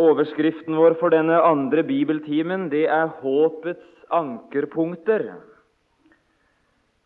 [0.00, 5.34] Overskriften vår for denne andre bibeltimen det er 'Håpets ankerpunkter'.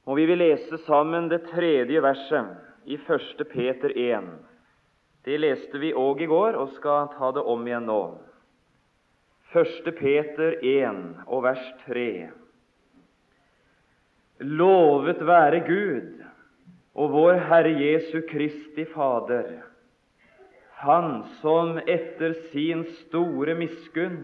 [0.07, 3.45] Og Vi vil lese sammen det tredje verset i 1.
[3.51, 4.25] Peter 1.
[5.25, 8.19] Det leste vi òg i går, og skal ta det om igjen nå.
[9.55, 9.93] 1.
[9.97, 12.31] Peter 1 og vers 3.
[14.41, 16.25] Lovet være Gud
[16.95, 19.63] og vår Herre Jesu Kristi Fader,
[20.85, 24.19] Han som etter sin store miskunn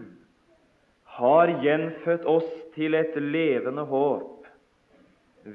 [1.17, 4.45] har gjenfødt oss til et levende håp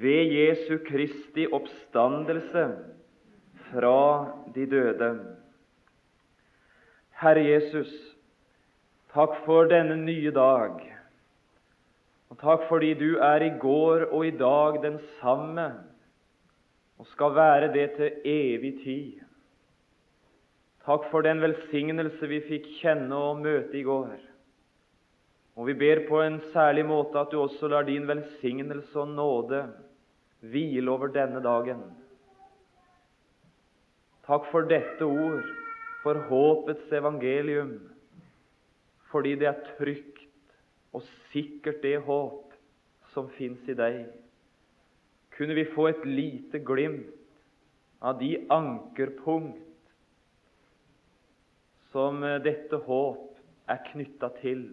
[0.03, 2.65] ved Jesu Kristi oppstandelse
[3.69, 5.11] fra de døde.
[7.23, 7.93] Herre Jesus,
[9.15, 10.81] takk for denne nye dag.
[12.35, 15.69] Og takk fordi du er i går og i dag den samme
[16.99, 19.26] og skal være det til evig tid.
[20.87, 24.15] Takk for den velsignelse vi fikk kjenne og møte i går.
[25.57, 29.65] Og vi ber på en særlig måte at du også lar din velsignelse og nåde
[30.47, 31.81] hvile over denne dagen.
[34.27, 35.43] Takk for dette ord,
[36.05, 37.79] for håpets evangelium,
[39.11, 40.23] fordi det er trygt
[40.95, 42.55] og sikkert det håp
[43.15, 44.05] som fins i deg
[45.37, 47.13] kunne vi få et lite glimt
[48.01, 49.66] av de ankerpunkt
[51.97, 53.39] som eh, dette håp
[53.73, 54.67] er knytta til.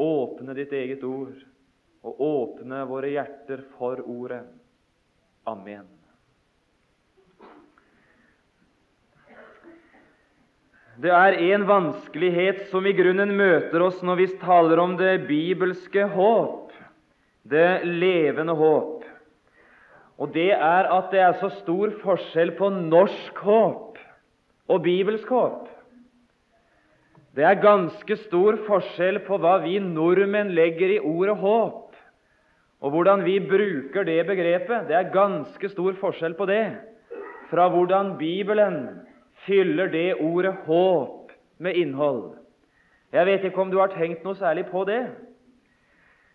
[0.00, 1.38] Åpne ditt eget ord,
[2.04, 4.42] og åpne våre hjerter for ordet.
[5.48, 5.88] Amen.
[11.00, 16.04] Det er en vanskelighet som i grunnen møter oss når vi taler om det bibelske
[16.12, 16.74] håp,
[17.48, 19.00] det levende håp
[20.20, 23.89] og det er at det er så stor forskjell på norsk håp
[24.70, 25.68] og bibelsk håp.
[27.34, 31.94] Det er ganske stor forskjell på hva vi nordmenn legger i ordet håp,
[32.80, 34.88] og hvordan vi bruker det begrepet.
[34.88, 36.64] Det er ganske stor forskjell på det
[37.50, 39.02] fra hvordan Bibelen
[39.46, 42.36] fyller det ordet håp med innhold.
[43.12, 45.02] Jeg vet ikke om du har tenkt noe særlig på det.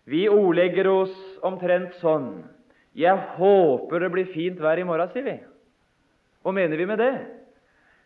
[0.06, 2.44] Vi ordlegger oss omtrent sånn
[2.96, 5.40] 'Jeg håper det blir fint vær i morgen', sier vi.
[6.44, 7.45] Hva mener vi med det?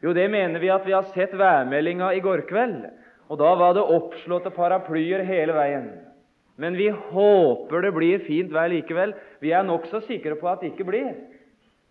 [0.03, 2.85] Jo, det mener vi at vi har sett værmeldinga i går kveld,
[3.29, 5.89] og da var det oppslåtte paraplyer hele veien.
[6.59, 9.13] Men vi håper det blir fint vær likevel.
[9.39, 11.13] Vi er nokså sikre på at det ikke blir.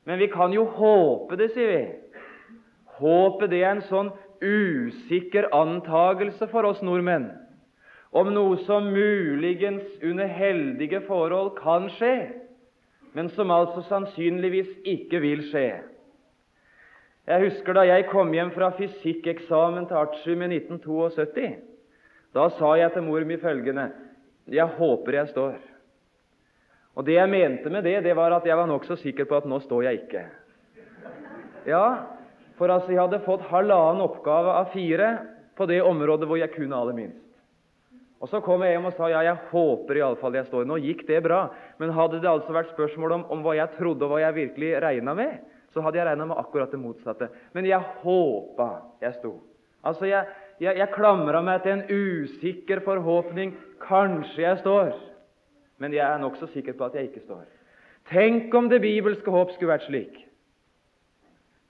[0.05, 1.83] Men vi kan jo håpe det, sier vi.
[2.99, 4.11] Håpet det er en sånn
[4.43, 7.31] usikker antagelse for oss nordmenn
[8.17, 12.15] om noe som muligens under heldige forhold kan skje
[13.19, 15.81] men som altså sannsynligvis ikke vil skje.
[17.29, 21.49] Jeg husker da jeg kom hjem fra fysikkeksamen til artium i 1972.
[22.33, 23.91] Da sa jeg til mor mi følgende
[24.49, 25.59] Jeg håper jeg står.
[26.97, 29.45] Og Det jeg mente med det, det var at jeg var nokså sikker på at
[29.47, 30.23] nå står jeg ikke.
[31.69, 32.17] Ja,
[32.57, 35.11] for altså jeg hadde fått halvannen oppgave av fire
[35.55, 37.27] på det området hvor jeg kunne aller minst.
[38.19, 40.65] Og Så kom jeg hjem og sa ja, jeg håper iallfall jeg står.
[40.67, 41.53] Nå gikk det bra.
[41.79, 44.73] Men hadde det altså vært spørsmål om, om hva jeg trodde og hva jeg virkelig
[44.83, 45.37] regna med,
[45.79, 47.29] så hadde jeg regna med akkurat det motsatte.
[47.55, 48.69] Men jeg håpa
[49.03, 49.37] jeg sto.
[49.87, 50.27] Altså, Jeg,
[50.61, 53.55] jeg, jeg klamra meg til en usikker forhåpning.
[53.85, 54.91] Kanskje jeg står.
[55.79, 57.45] Men jeg er nokså sikker på at jeg ikke står.
[58.11, 60.17] Tenk om det bibelske håp skulle vært slik.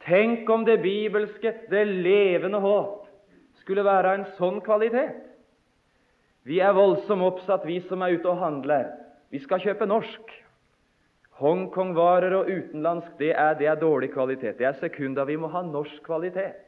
[0.06, 3.04] Tenk om det bibelske, det levende håp,
[3.60, 5.18] skulle være av en sånn kvalitet.
[6.48, 8.88] Vi er voldsomt oppsatt, vi som er ute og handler.
[9.28, 10.30] Vi skal kjøpe norsk.
[11.38, 14.56] Hongkong-varer og utenlandsk det er, det er, dårlig kvalitet.
[14.58, 15.22] Det er sekunda.
[15.28, 16.64] Vi må ha norsk kvalitet.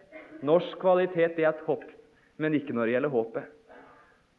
[0.47, 1.83] Norsk kvalitet det er topp,
[2.39, 3.49] men ikke når det gjelder håpet.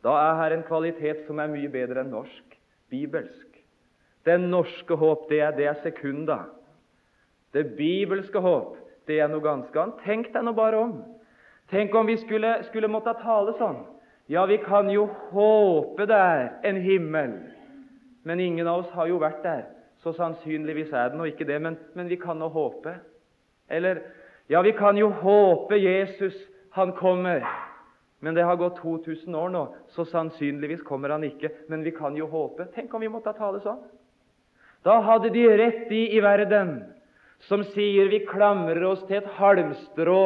[0.02, 2.56] Da er her en kvalitet som er mye bedre enn norsk,
[2.90, 3.60] bibelsk.
[4.26, 6.46] Det norske håp det er, det er sekunda.
[7.54, 8.78] Det bibelske håp
[9.10, 10.00] det er noe ganske annet.
[10.06, 10.96] Tenk deg nå bare om.
[11.72, 13.84] Tenk om vi skulle, skulle måtte tale sånn.
[14.32, 17.36] Ja, vi kan jo håpe det er en himmel,
[18.24, 19.64] men ingen av oss har jo vært der.
[20.02, 22.96] Så sannsynligvis er det nå ikke det, men, men vi kan nå håpe.
[23.70, 24.02] Eller
[24.50, 26.36] ja, vi kan jo håpe Jesus,
[26.74, 27.46] han kommer.
[28.22, 29.62] Men det har gått 2000 år nå,
[29.94, 31.50] så sannsynligvis kommer han ikke.
[31.70, 32.68] Men vi kan jo håpe.
[32.76, 33.82] Tenk om vi måtte tale sånn.
[34.86, 36.80] Da hadde de rett de i verden
[37.48, 40.26] som sier vi klamrer oss til et halmstrå,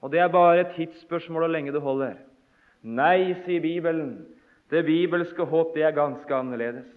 [0.00, 2.16] og det er bare et tidsspørsmål hvor lenge det holder.
[2.82, 4.14] Nei, sier Bibelen,
[4.72, 6.88] det bibelske håp det er ganske annerledes.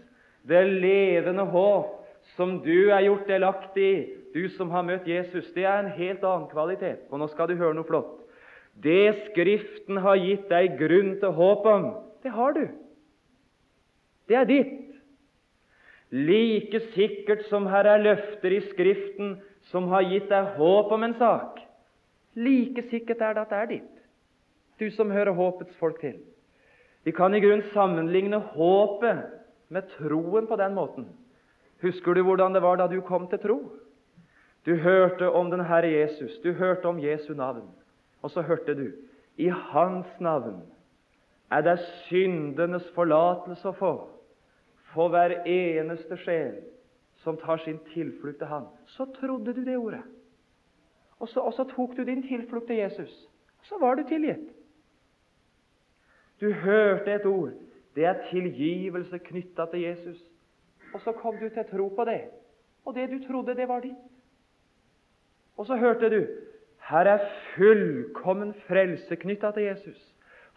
[0.44, 2.00] Det levende håp
[2.36, 4.04] som du er gjort delaktig i,
[4.34, 7.04] du som har møtt Jesus, det er en helt annen kvalitet.
[7.14, 8.24] Og nå skal du høre noe flott.
[8.74, 11.86] Det Skriften har gitt deg grunn til håp om,
[12.26, 12.64] det har du.
[14.28, 14.80] Det er ditt.
[16.14, 19.36] Like sikkert som her er løfter i Skriften
[19.70, 21.62] som har gitt deg håp om en sak,
[22.34, 23.94] like sikkert er det at det er ditt,
[24.82, 26.18] du som hører håpets folk til.
[27.06, 29.33] Vi kan i grunn sammenligne håpet
[29.74, 31.08] med troen på den måten.
[31.84, 33.58] Husker du hvordan det var da du kom til tro?
[34.64, 37.66] Du hørte om den Herre Jesus, du hørte om Jesu navn.
[38.22, 38.88] Og så hørte du
[39.36, 40.62] i Hans navn
[41.54, 43.92] er det syndenes forlatelse å få
[44.94, 46.56] for hver eneste sjel
[47.24, 48.66] som tar sin tilflukt til Han.
[48.88, 50.02] Så trodde du det ordet.
[51.20, 53.12] Og så, og så tok du din tilflukt til Jesus.
[53.64, 54.50] Så var du tilgitt.
[56.42, 57.54] Du hørte et ord.
[57.96, 60.18] Det er tilgivelse knytta til Jesus.
[60.94, 62.22] Og så kom du til tro på det.
[62.86, 64.02] Og det du trodde, det var ditt.
[65.58, 66.26] Og så hørte du
[66.90, 70.00] her er fullkommen frelse knytta til Jesus.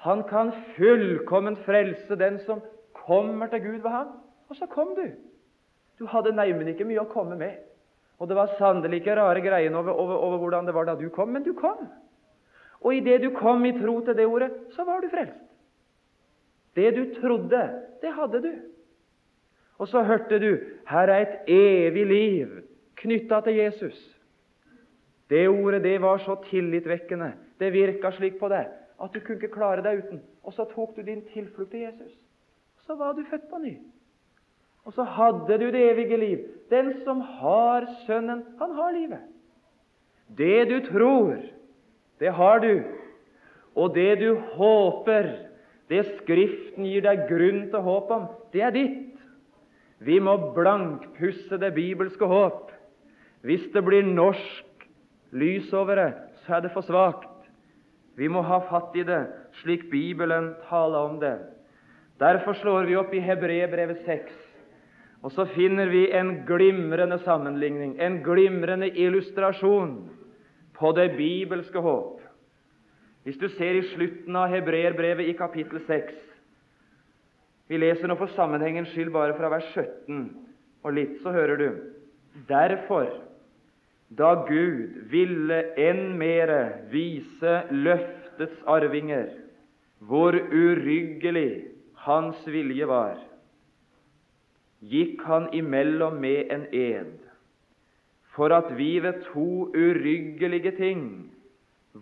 [0.03, 2.63] Han kan fullkommen frelse den som
[2.93, 4.09] kommer til Gud ved ham.
[4.49, 5.07] Og så kom du.
[5.99, 7.63] Du hadde neimen ikke mye å komme med.
[8.19, 11.09] Og det var sannelig ikke rare greiene over, over, over, hvordan det var da du
[11.13, 11.87] kom, men du kom.
[12.81, 15.46] Og idet du kom i tro til det ordet, så var du frelst.
[16.77, 17.63] Det du trodde,
[18.03, 18.53] det hadde du.
[19.79, 20.51] Og så hørte du
[20.89, 22.49] her er et evig liv
[22.97, 23.97] knytta til Jesus.
[25.31, 27.33] Det ordet det var så tillitvekkende.
[27.61, 28.69] Det virka slik på deg
[29.03, 30.23] at du kunne ikke klare deg uten.
[30.45, 32.13] Og så tok du din tilflukt til Jesus.
[32.87, 33.75] Så var du født på ny.
[34.85, 36.39] Og så hadde du det evige liv.
[36.71, 39.25] Den som har Sønnen, han har livet.
[40.39, 41.37] Det du tror,
[42.21, 42.83] det har du.
[43.75, 45.33] Og det du håper,
[45.91, 49.13] det Skriften gir deg grunn til håp om, det er ditt.
[50.03, 52.73] Vi må blankpusse det bibelske håp.
[53.47, 54.87] Hvis det blir norsk
[55.37, 56.11] lys over det,
[56.45, 57.31] så er det for svakt.
[58.17, 59.23] Vi må ha fatt i det
[59.61, 61.37] slik Bibelen taler om det.
[62.21, 64.31] Derfor slår vi opp i Hebrebrevet 6,
[65.23, 69.99] og så finner vi en glimrende sammenligning, en glimrende illustrasjon
[70.77, 72.23] på det bibelske håp.
[73.27, 76.15] Hvis du ser i slutten av Hebreerbrevet i kapittel 6
[77.67, 80.21] Vi leser nå for sammenhengens skyld bare fra vers 17
[80.87, 81.71] og litt, så hører du.
[82.47, 83.09] Derfor
[84.15, 86.61] da Gud ville enn mere
[86.93, 89.33] vise løftets arvinger
[90.07, 91.73] hvor uryggelig
[92.07, 93.19] hans vilje var,
[94.87, 97.17] gikk han imellom med en ed,
[98.37, 101.03] for at vi ved to uryggelige ting,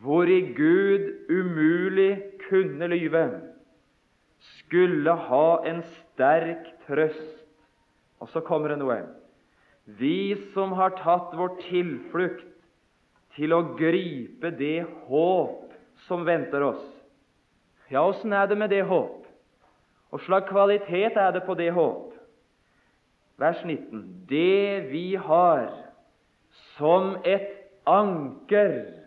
[0.02, 3.26] hvori Gud umulig kunne lyve,
[4.58, 7.44] skulle ha en sterk trøst.
[8.20, 9.02] Og så kommer det noe
[9.84, 12.46] vi som har tatt vår tilflukt
[13.36, 15.74] til å gripe det håp
[16.06, 16.84] som venter oss.
[17.92, 19.26] Ja, åssen er det med det håp?
[20.08, 22.14] Hva slags kvalitet er det på det håp?
[23.36, 24.04] Vers 19.
[24.30, 25.66] Det vi har
[26.78, 27.50] som et
[27.84, 29.03] anker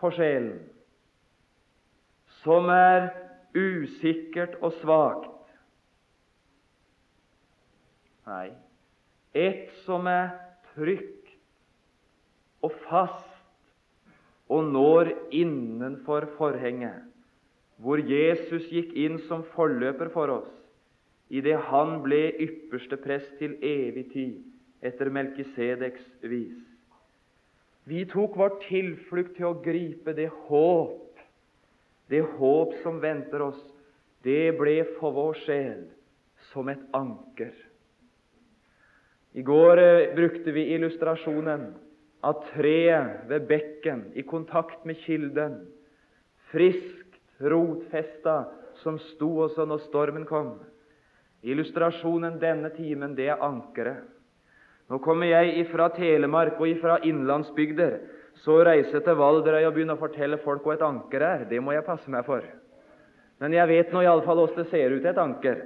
[0.00, 0.58] for sjelen,
[2.40, 3.10] som er
[3.56, 5.28] usikkert og svakt.
[8.30, 8.50] Nei,
[9.34, 10.32] et som er
[10.72, 11.34] trygt
[12.64, 13.26] og fast
[14.50, 17.04] og når innenfor forhenget,
[17.80, 20.56] hvor Jesus gikk inn som forløper for oss
[21.30, 24.40] idet han ble ypperste prest til evig tid
[24.82, 26.58] etter Melkisedeks vis.
[27.90, 31.18] Vi tok vår tilflukt til å gripe det håp,
[32.06, 33.58] det håp som venter oss.
[34.22, 35.80] Det ble for vår sjel
[36.52, 37.50] som et anker.
[39.34, 41.66] I går eh, brukte vi illustrasjonen
[42.26, 45.60] av treet ved bekken i kontakt med kilden,
[46.52, 48.52] friskt rotfesta,
[48.84, 50.54] som sto også når stormen kom.
[51.42, 54.06] Illustrasjonen denne timen, det er ankeret.
[54.90, 57.98] Nå kommer jeg ifra Telemark og ifra innlandsbygder.
[58.42, 61.44] Så reiser jeg til Valderøy og begynner å fortelle folk hva et anker er.
[61.50, 62.42] Det må jeg passe meg for.
[63.40, 65.62] Men jeg vet nå iallfall åssen det ser ut, et anker.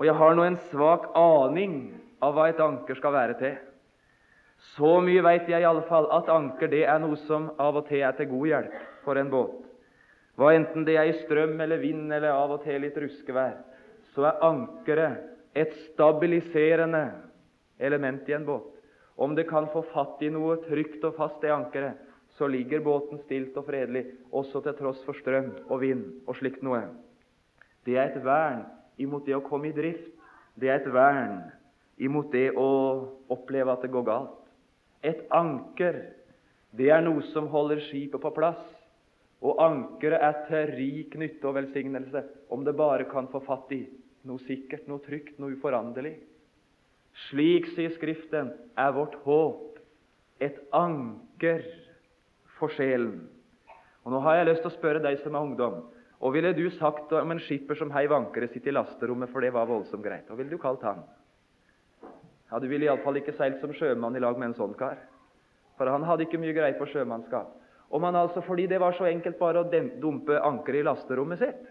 [0.00, 1.76] Og jeg har nå en svak aning
[2.24, 3.58] av hva et anker skal være til.
[4.72, 7.88] Så mye veit jeg i alle fall at anker det er noe som av og
[7.90, 9.58] til er til god hjelp for en båt.
[10.38, 13.58] Hva enten det er i strøm eller vind eller av og til litt ruskevær,
[14.14, 17.02] så er ankeret et stabiliserende
[17.82, 18.70] element i en båt.
[19.16, 21.98] Om det kan få fatt i noe trygt og fast, det ankeret,
[22.38, 26.62] så ligger båten stilt og fredelig, også til tross for strøm og vind og slikt
[26.64, 26.86] noe.
[27.84, 28.64] Det er et vern
[29.02, 30.08] imot det å komme i drift.
[30.56, 31.42] Det er et vern
[32.00, 32.68] imot det å
[33.32, 34.38] oppleve at det går galt.
[35.04, 35.98] Et anker,
[36.72, 38.62] det er noe som holder skipet på plass
[39.42, 42.20] Og ankeret er til rik nytte og velsignelse
[42.54, 43.80] om det bare kan få fatt i
[44.28, 46.14] noe sikkert, noe trygt, noe uforanderlig.
[47.28, 49.78] Slik, sier Skriften, er vårt håp
[50.42, 51.64] et anker
[52.58, 53.26] for sjelen.
[54.02, 55.82] Og Nå har jeg lyst til å spørre deg som er ungdom.
[56.22, 59.52] Og ville du sagt om en skipper som heiv ankeret sitt i lasterommet, for det
[59.54, 61.02] var voldsomt greit, hva ville du kalt han?
[62.52, 64.98] Ja, Du ville iallfall ikke seilt som sjømann i lag med en sånn kar,
[65.78, 67.48] for han hadde ikke mye greie på sjømannskap.
[67.92, 71.64] Om han altså, Fordi det var så enkelt bare å dumpe ankeret i lasterommet sitt.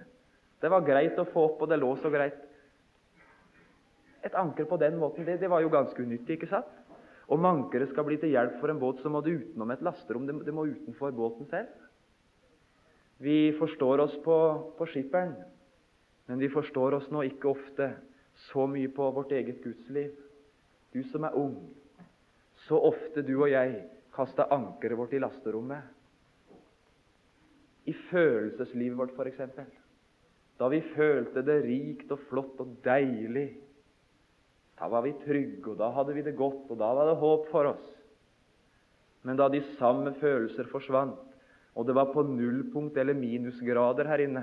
[0.62, 2.38] Det var greit å få opp, og det lå så greit.
[4.26, 6.70] Et anker på den måten, det, det var jo ganske unyttig, ikke sant?
[7.32, 10.28] Om ankeret skal bli til hjelp for en båt, så må det utenom et lasterom.
[10.28, 11.70] Det, det må utenfor båten selv.
[13.22, 14.36] Vi forstår oss på,
[14.78, 15.36] på skipperen,
[16.28, 17.92] men vi forstår oss nå ikke ofte
[18.50, 20.16] så mye på vårt eget gudsliv.
[20.92, 21.56] Du som er ung,
[22.68, 23.84] så ofte du og jeg
[24.16, 25.86] kasta ankeret vårt i lasterommet.
[27.88, 29.70] I følelseslivet vårt, f.eks.
[30.60, 33.48] Da vi følte det rikt og flott og deilig.
[34.82, 37.44] Da var vi trygge, og da hadde vi det godt, og da var det håp
[37.52, 37.90] for oss.
[39.22, 41.20] Men da de samme følelser forsvant,
[41.78, 44.42] og det var på nullpunkt eller minusgrader her inne,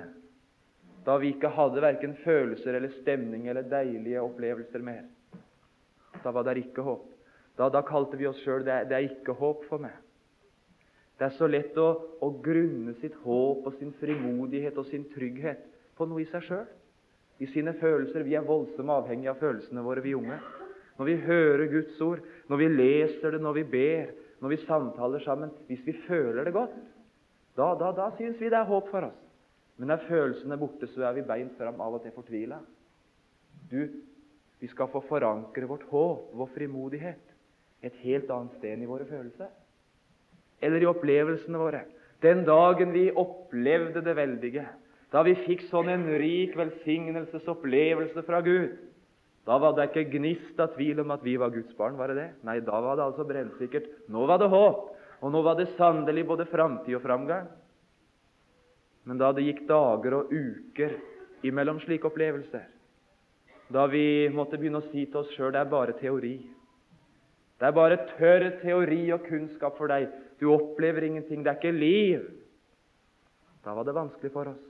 [1.02, 5.08] da vi ikke hadde verken følelser eller stemning eller deilige opplevelser mer,
[6.22, 7.08] da var det ikke håp.
[7.58, 9.96] Da, da kalte vi oss sjøl det, er ikke håp for meg.
[11.18, 11.88] Det er så lett å,
[12.22, 15.64] å, grunne sitt håp og sin frimodighet og sin trygghet
[15.98, 16.68] på noe i seg sjøl,
[17.38, 18.24] i sine følelser.
[18.26, 20.38] Vi er voldsomt avhengige av følelsene våre, vi unge.
[20.98, 25.22] Når vi hører Guds ord, når vi leser det, når vi ber, når vi samtaler
[25.22, 26.74] sammen Hvis vi føler det godt,
[27.56, 29.22] da, da, da syns vi det er håp for oss.
[29.78, 32.58] Men er følelsene borte, så er vi beint fram av og til fortvila.
[33.70, 33.80] Du,
[34.58, 37.34] vi skal få forankre vårt håp, vår frimodighet,
[37.82, 39.50] et helt annet sted enn i våre følelser
[40.58, 41.84] eller i opplevelsene våre.
[42.22, 44.64] Den dagen vi opplevde det veldige,
[45.12, 48.76] da vi fikk sånn en rik velsignelsesopplevelse fra Gud,
[49.48, 51.96] da var det ikke gnist av tvil om at vi var Guds barn.
[51.96, 52.28] var det det?
[52.44, 53.86] Nei, da var det altså brennsikkert.
[54.12, 54.90] Nå var det håp,
[55.24, 57.48] og nå var det sannelig både framtid og framgang.
[59.08, 60.98] Men da det gikk dager og uker
[61.48, 62.66] imellom slike opplevelser,
[63.72, 66.38] da vi måtte begynne å si til oss sjøl det er bare teori
[67.60, 70.06] Det er bare tørr teori og kunnskap for deg.
[70.38, 71.42] Du opplever ingenting.
[71.42, 72.28] Det er ikke liv.
[73.64, 74.67] Da var det vanskelig for oss,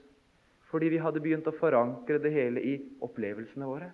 [0.68, 3.88] fordi vi hadde begynt å forankre det hele i opplevelsene våre.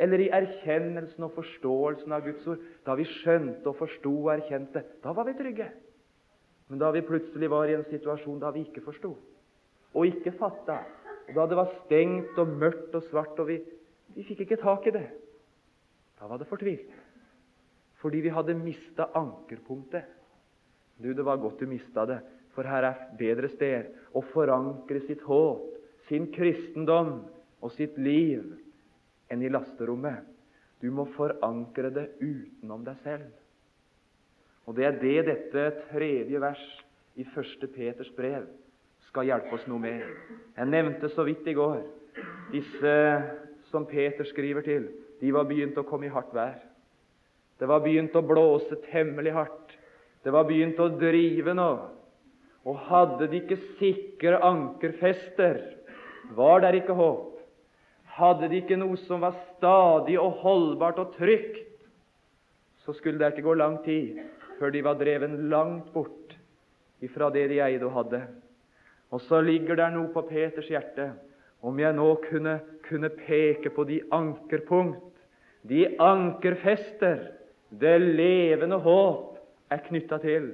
[0.00, 2.62] Eller i erkjennelsen og forståelsen av Guds ord.
[2.86, 5.66] Da vi skjønte og forsto og erkjente, da var vi trygge.
[6.70, 9.16] Men da vi plutselig var i en situasjon da vi ikke forsto
[9.90, 10.76] og ikke fatta,
[11.34, 13.56] da det var stengt og mørkt og svart, og vi,
[14.14, 15.08] vi fikk ikke tak i det,
[16.20, 16.92] da var det fortvilt.
[17.98, 20.06] Fordi vi hadde mista ankerpunktet
[21.00, 22.20] du, det var godt du mista det,
[22.54, 25.66] for her er bedre sted, å forankre sitt håp,
[26.08, 27.20] sin kristendom
[27.62, 28.42] og sitt liv
[29.30, 30.26] enn i lasterommet.
[30.80, 33.28] Du må forankre det utenom deg selv.
[34.66, 36.62] Og Det er det dette tredje vers
[37.18, 37.68] i 1.
[37.74, 38.46] Peters brev
[39.08, 40.04] skal hjelpe oss noe med.
[40.56, 41.82] Jeg nevnte så vidt i går
[42.52, 42.94] disse
[43.70, 44.88] som Peter skriver til.
[45.20, 46.58] De var begynt å komme i hardt vær.
[47.60, 49.74] Det var begynt å blåse temmelig hardt.
[50.24, 51.70] Det var begynt å drive nå.
[52.68, 55.60] Og hadde de ikke sikre ankerfester,
[56.36, 57.38] var der ikke håp.
[58.20, 61.66] Hadde de ikke noe som var stadig og holdbart og trygt,
[62.84, 64.20] så skulle det ikke gå lang tid
[64.58, 66.34] før de var dreven langt bort
[67.00, 68.20] ifra det de eide og hadde.
[69.10, 71.10] Og så ligger der noe på Peters hjerte.
[71.64, 75.04] Om jeg nå kunne, kunne peke på de ankerpunkt,
[75.68, 77.26] de ankerfester,
[77.70, 79.36] det levende håp
[79.70, 80.52] er knytta til.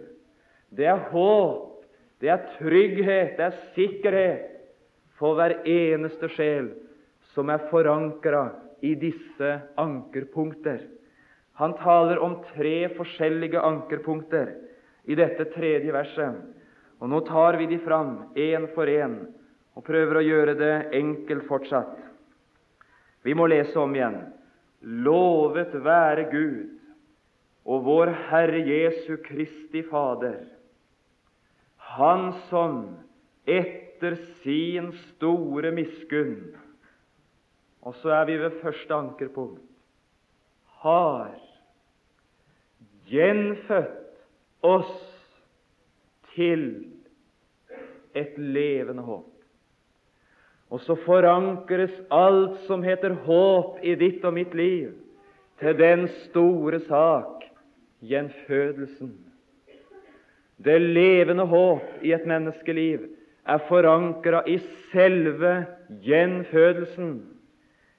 [0.70, 1.75] Det er håp,
[2.20, 4.52] det er trygghet, det er sikkerhet
[5.18, 6.70] for hver eneste sjel
[7.34, 8.48] som er forankra
[8.84, 10.80] i disse ankerpunkter.
[11.60, 14.52] Han taler om tre forskjellige ankerpunkter
[15.08, 16.40] i dette tredje verset.
[17.00, 19.18] Og Nå tar vi de fram én for én
[19.76, 21.96] og prøver å gjøre det enkelt fortsatt.
[23.24, 24.20] Vi må lese om igjen.
[25.04, 26.76] Lovet være Gud,
[27.66, 30.44] og vår Herre Jesu Kristi Fader,
[31.94, 32.80] Han som
[33.46, 36.54] etter sin store miskunn
[37.86, 39.62] Og så er vi ved første ankerpunkt
[40.86, 41.32] har
[43.10, 44.92] gjenfødt oss
[46.34, 46.66] til
[48.14, 49.32] et levende håp.
[50.70, 54.92] Og så forankres alt som heter håp i ditt og mitt liv,
[55.60, 57.46] til den store sak
[58.04, 59.14] gjenfødelsen.
[60.56, 63.06] Det levende håp i et menneskeliv
[63.46, 64.56] er forankra i
[64.92, 65.66] selve
[66.02, 67.16] gjenfødelsen.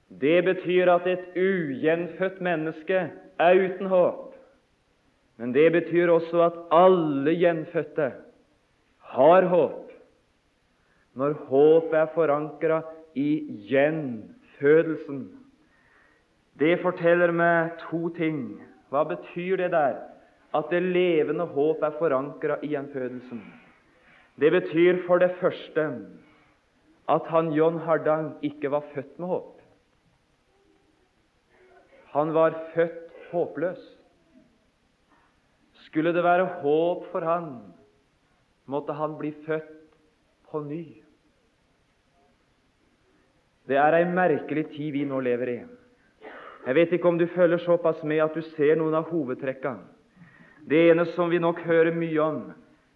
[0.08, 3.04] Det betyr at et ugjenfødt menneske
[3.38, 4.34] er uten håp.
[5.38, 8.12] Men det betyr også at alle gjenfødte
[9.12, 9.92] har håp,
[11.14, 12.82] når håpet er forankra
[13.14, 13.30] i
[13.70, 15.28] gjenfødelsen.
[16.58, 18.58] Det forteller meg to ting.
[18.90, 20.00] Hva betyr det der?
[20.54, 23.42] At det levende håp er forankra i gjenfødelsen.
[24.40, 25.84] Det betyr for det første
[27.08, 29.54] at han John Hardang ikke var født med håp.
[32.12, 33.80] Han var født håpløs.
[35.88, 37.50] Skulle det være håp for han,
[38.66, 39.74] måtte han bli født
[40.50, 40.84] på ny.
[43.68, 45.58] Det er ei merkelig tid vi nå lever i.
[46.66, 49.97] Jeg vet ikke om du følger såpass med at du ser noen av hovedtrekkene.
[50.68, 52.40] Det ene som vi nok hører mye om,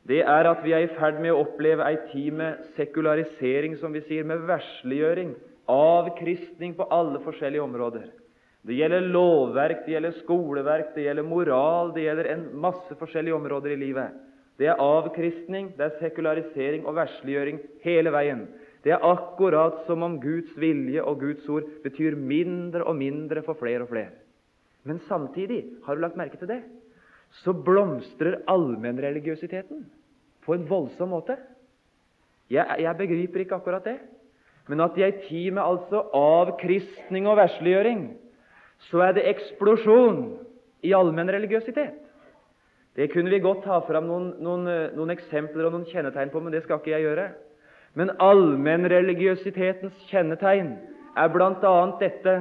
[0.09, 3.95] det er at vi er i ferd med å oppleve ei tid med sekularisering, som
[3.95, 5.31] vi sier, med versliggjøring,
[5.71, 8.11] avkristning på alle forskjellige områder.
[8.67, 13.75] Det gjelder lovverk, det gjelder skoleverk, det gjelder moral, det gjelder en masse forskjellige områder
[13.75, 14.19] i livet.
[14.61, 18.45] Det er avkristning, det er sekularisering og versliggjøring hele veien.
[18.85, 23.59] Det er akkurat som om Guds vilje og Guds ord betyr mindre og mindre for
[23.59, 24.12] flere og flere.
[24.87, 26.62] Men samtidig, har du lagt merke til det,
[27.41, 29.87] så blomstrer allmennreligiøsiteten
[30.45, 31.39] på en voldsom måte.
[32.53, 33.99] Jeg, jeg, begriper ikke akkurat det.
[34.69, 38.05] Men at i ei tid med altså avkristning og versliggjøring,
[38.91, 40.21] så er det eksplosjon
[40.85, 41.99] i allmennreligiøsitet.
[42.97, 46.53] Det kunne vi godt ta fram noen, noen, noen eksempler og noen kjennetegn på, men
[46.53, 47.31] det skal ikke jeg gjøre.
[47.97, 50.75] Men allmennreligiøsitetens kjennetegn
[51.17, 51.73] er bl.a.
[52.01, 52.35] dette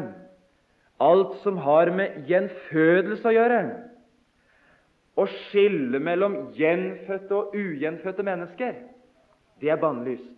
[1.01, 3.61] alt som har med gjenfødelse å gjøre.
[5.17, 8.75] Å skille mellom gjenfødte og ugjenfødte mennesker,
[9.61, 10.37] det er bannlyst.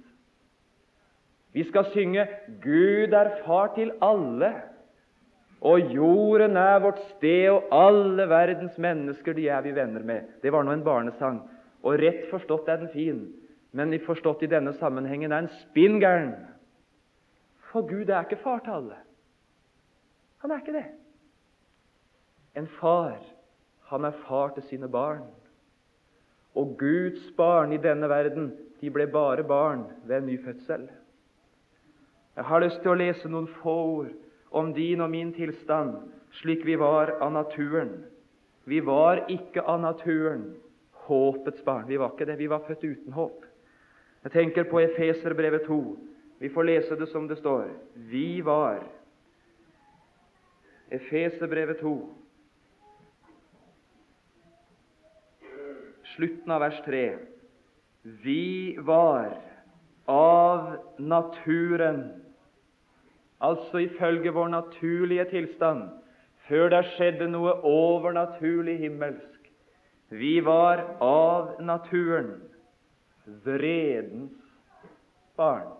[1.53, 2.27] Vi skal synge
[2.61, 4.53] 'Gud er far til alle',
[5.61, 10.41] og 'jorden er vårt sted', og 'alle verdens mennesker de er vi venner med'.
[10.41, 11.41] Det var nå en barnesang,
[11.83, 13.33] og rett forstått er den fin
[13.73, 15.97] men forstått i denne sammenhengen er en spinn.
[17.71, 18.99] For Gud er ikke far til alle.
[20.43, 20.85] Han er ikke det.
[22.55, 23.17] En far,
[23.93, 25.23] han er far til sine barn.
[26.57, 28.51] Og Guds barn i denne verden,
[28.81, 30.87] de ble bare barn ved en ny fødsel.
[32.35, 34.11] Jeg har lyst til å lese noen få ord
[34.53, 35.95] om din og min tilstand,
[36.41, 37.93] slik vi var av naturen.
[38.65, 40.47] Vi var ikke av naturen
[41.05, 41.87] håpets barn.
[41.87, 42.39] Vi var ikke det.
[42.39, 43.45] Vi var født uten håp.
[44.23, 45.79] Jeg tenker på Efeserbrevet 2.
[46.39, 47.69] Vi får lese det som det står.
[48.09, 48.81] Vi var
[50.93, 51.93] Efeserbrevet 2,
[56.15, 57.03] slutten av vers 3.
[58.23, 59.33] Vi var
[60.05, 62.03] av naturen,
[63.39, 65.85] altså ifølge vår naturlige tilstand,
[66.47, 69.29] før det skjedde noe overnaturlig himmelsk.
[70.13, 72.35] Vi var av naturen
[73.45, 74.35] vredens
[75.39, 75.71] barn.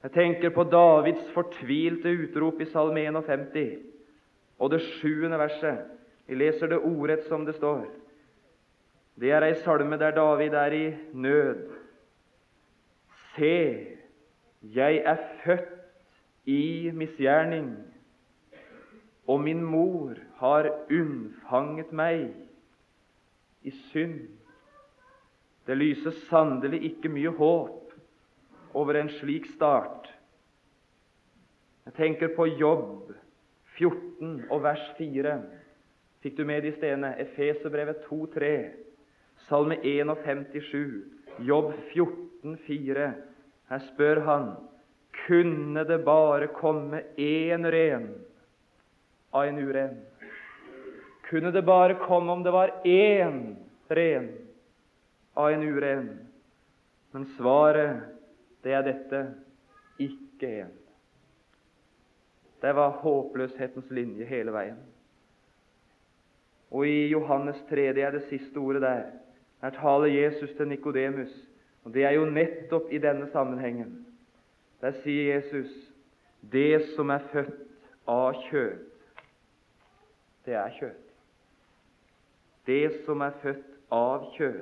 [0.00, 3.82] Jeg tenker på Davids fortvilte utrop i Salme 51
[4.60, 5.84] og det sjuende verset.
[6.26, 7.84] Vi leser det ordrett som det står.
[9.20, 11.68] Det er ei salme der David er i nød.
[13.34, 13.86] Se,
[14.62, 15.76] jeg er født
[16.46, 17.76] i misgjerning,
[19.26, 22.30] og min mor har unnfanget meg
[23.62, 24.28] i synd.
[25.66, 27.92] Det lyser sannelig ikke mye håp
[28.74, 30.08] over en slik start.
[31.84, 33.12] Jeg tenker på Jobb
[33.76, 35.40] 14 og vers 4.
[36.22, 37.14] Fikk du med de stedene?
[37.20, 38.79] Efeserbrevet 2,3,
[39.50, 41.02] Salme 51,
[41.44, 43.06] Jobb 14, 4.
[43.70, 44.52] Her spør han
[45.26, 48.06] kunne det bare komme én ren
[49.34, 49.98] av en uren?
[51.28, 53.42] Kunne det bare komme om det var én
[53.90, 54.30] ren?
[55.34, 56.18] av en uren.
[57.10, 57.96] Men svaret,
[58.62, 59.22] det er dette
[60.00, 60.74] ikke en.
[62.60, 64.78] Det var håpløshetens linje hele veien.
[66.70, 69.06] Og i Johannes 3, det er det siste ordet der,
[69.60, 71.32] her taler Jesus til Nikodemus.
[71.84, 74.06] Og det er jo nettopp i denne sammenhengen.
[74.80, 75.70] Der sier Jesus
[76.52, 77.66] det som er født
[78.08, 78.78] av kjød,
[80.46, 80.96] det er kjød.
[82.66, 84.60] Det som er født av kjød,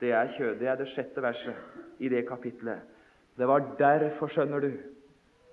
[0.00, 0.54] det er kjød.
[0.60, 2.84] Det er det sjette verset i det kapitlet.
[3.38, 4.72] Det var derfor, skjønner du,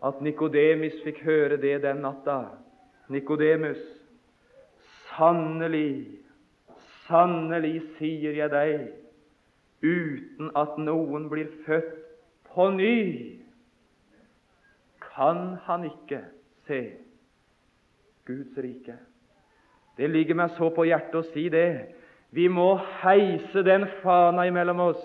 [0.05, 2.39] at Nikodemus fikk høre det den natta.
[3.09, 3.79] Nikodemus,
[5.15, 6.24] sannelig,
[7.05, 8.85] Sannelig sier jeg deg,
[9.85, 11.91] uten at noen blir født
[12.49, 12.95] på ny,
[15.15, 16.23] kan han ikke
[16.67, 16.79] se
[18.25, 18.97] Guds rike.
[19.97, 21.93] Det ligger meg så på hjertet å si det.
[22.35, 25.03] Vi må heise den fana imellom oss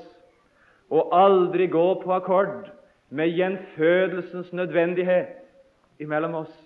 [0.90, 2.72] og aldri gå på akkord
[3.14, 5.36] med gjenfødelsens nødvendighet
[6.02, 6.56] imellom oss.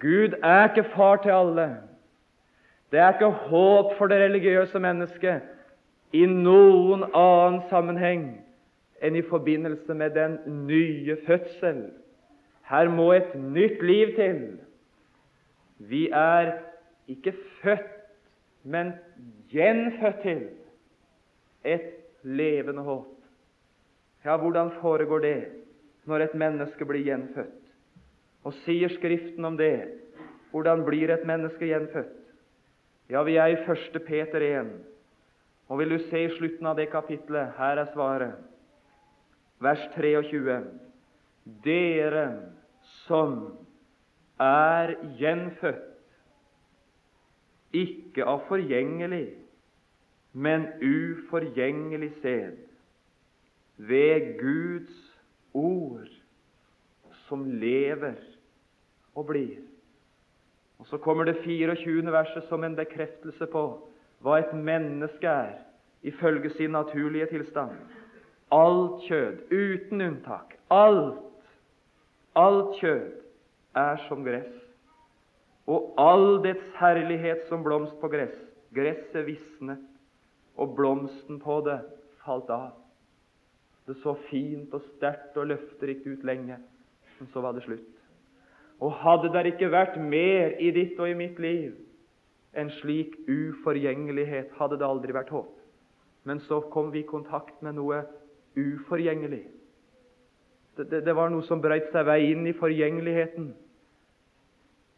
[0.00, 1.68] Gud er ikke far til alle.
[2.90, 5.46] Det er ikke håp for det religiøse mennesket
[6.12, 8.24] i noen annen sammenheng
[9.00, 11.84] enn i forbindelse med den nye fødsel.
[12.70, 14.42] Her må et nytt liv til.
[15.78, 16.52] Vi er
[17.08, 17.88] ikke født,
[18.62, 18.92] men
[19.48, 20.42] gjenfødt til
[21.64, 21.88] et
[22.22, 23.16] levende håp.
[24.24, 25.38] Ja, hvordan foregår det
[26.04, 27.56] når et menneske blir gjenfødt?
[28.44, 29.88] Og sier Skriften om det?
[30.50, 32.19] Hvordan blir et menneske gjenfødt?
[33.10, 33.96] Ja, vi er i 1.
[34.06, 34.68] Peter 1.
[35.66, 38.36] Og vil du se i slutten av det kapitlet, her er svaret.
[39.58, 40.58] Vers 23.
[41.64, 42.24] Dere
[43.06, 43.34] som
[44.40, 45.86] er gjenfødt,
[47.74, 49.26] ikke av forgjengelig,
[50.32, 52.56] men uforgjengelig sæd,
[53.90, 55.02] ved Guds
[55.54, 56.10] ord,
[57.26, 58.18] som lever
[59.14, 59.69] og blir.
[60.80, 62.12] Og Så kommer det 24.
[62.12, 63.64] verset som en bekreftelse på
[64.24, 65.58] hva et menneske er
[66.02, 67.76] ifølge sin naturlige tilstand.
[68.52, 71.20] Alt kjød, uten unntak, alt,
[72.34, 73.12] alt kjød
[73.76, 74.50] er som gress,
[75.66, 78.34] og all dets herlighet som blomst på gress.
[78.74, 79.84] Gresset visnet,
[80.56, 81.78] og blomsten på det
[82.24, 82.70] falt av.
[83.86, 86.58] Det så fint og sterkt og løfterikt ut lenge,
[87.18, 87.99] men så var det slutt.
[88.80, 91.76] Og hadde det ikke vært mer i ditt og i mitt liv
[92.56, 95.52] enn slik uforgjengelighet, hadde det aldri vært håp.
[96.26, 98.00] Men så kom vi i kontakt med noe
[98.58, 99.44] uforgjengelig.
[100.76, 103.52] Det, det, det var noe som brøt seg vei inn i forgjengeligheten.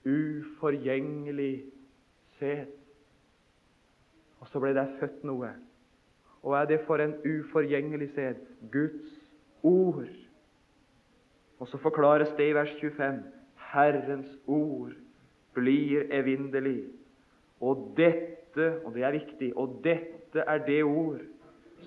[0.08, 1.52] Uforgjengelig
[2.38, 2.72] sæd.
[4.40, 5.52] Og så ble det født noe.
[6.42, 8.40] Og er det for en uforgjengelig sed?
[8.72, 9.12] Guds
[9.62, 10.08] ord.
[11.62, 13.22] Og så forklares det i vers 25.
[13.72, 14.94] Herrens ord
[15.56, 16.86] blir evinnelig.
[17.60, 21.22] Og dette, og det er viktig, og dette er det ord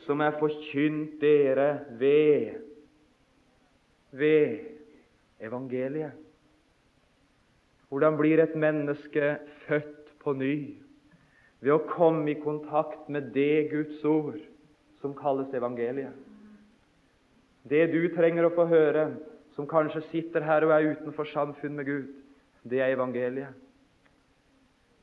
[0.06, 2.62] som er forkynt dere ved
[4.16, 4.60] ved
[5.44, 6.12] evangeliet.
[7.90, 10.56] Hvordan blir et menneske født på ny?
[11.60, 14.40] Ved å komme i kontakt med det Guds ord
[15.02, 16.14] som kalles evangeliet.
[17.66, 19.08] Det du trenger å få høre,
[19.56, 22.08] som kanskje sitter her og er utenfor samfunn med Gud,
[22.64, 23.54] det er evangeliet.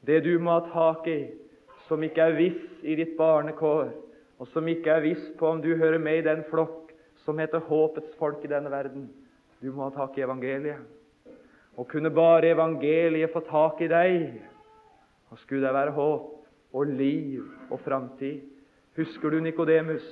[0.06, 1.30] Det du må ha tak i,
[1.86, 3.92] som ikke er viss i ditt barnekår,
[4.38, 6.90] og som ikke er viss på om du hører med i den flokk
[7.24, 9.06] som heter håpets folk i denne verden.
[9.62, 10.80] Du må ha tak i evangeliet.
[11.78, 14.16] Og kunne bare evangeliet få tak i deg,
[15.30, 18.42] og skulle det være håp og liv og framtid.
[18.98, 20.04] Husker du Nikodemus?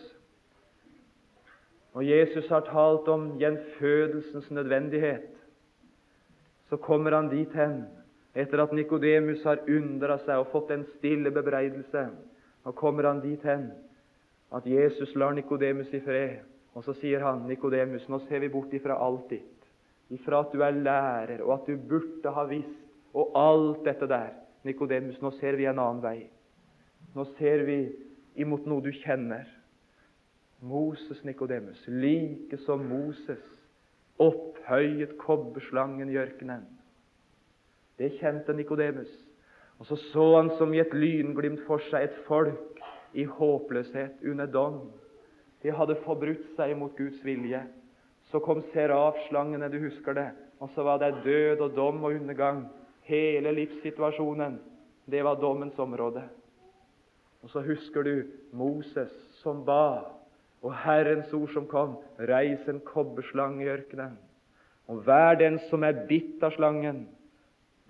[1.95, 5.31] Og Jesus har talt om gjenfødelsens nødvendighet.
[6.69, 7.83] Så kommer han dit hen
[8.35, 12.05] etter at Nikodemus har undra seg og fått en stille bebreidelse.
[12.65, 13.73] Nå kommer han dit hen
[14.55, 16.39] at Jesus lar Nikodemus i fred.
[16.75, 19.65] Og så sier han, Nikodemus, nå ser vi bort ifra alt ditt,
[20.15, 22.77] ifra at du er lærer, og at du burde ha visst,
[23.11, 24.37] og alt dette der.
[24.63, 26.29] Nikodemus, nå ser vi en annen vei.
[27.17, 27.81] Nå ser vi
[28.39, 29.49] imot noe du kjenner.
[30.61, 33.41] Moses, Nikodemus, like som Moses
[34.21, 36.67] opphøyet kobberslangen i ørkenen.
[37.99, 39.11] Det kjente Nikodemus.
[39.79, 42.81] Og så så han som i et lynglimt for seg et folk
[43.17, 44.81] i håpløshet under dom.
[45.63, 47.63] De hadde forbrutt seg mot Guds vilje.
[48.31, 50.29] Så kom serafslangene, du husker det,
[50.61, 52.67] og så var det død og dom og undergang.
[53.09, 54.61] Hele livssituasjonen,
[55.11, 56.23] det var dommens område.
[57.43, 58.15] Og så husker du
[58.53, 60.20] Moses som ba,
[60.63, 61.97] og Herrens ord som kom.
[62.19, 64.19] Reis en kobberslange i ørkenen.
[64.91, 67.05] Og hver den som er bitt av slangen,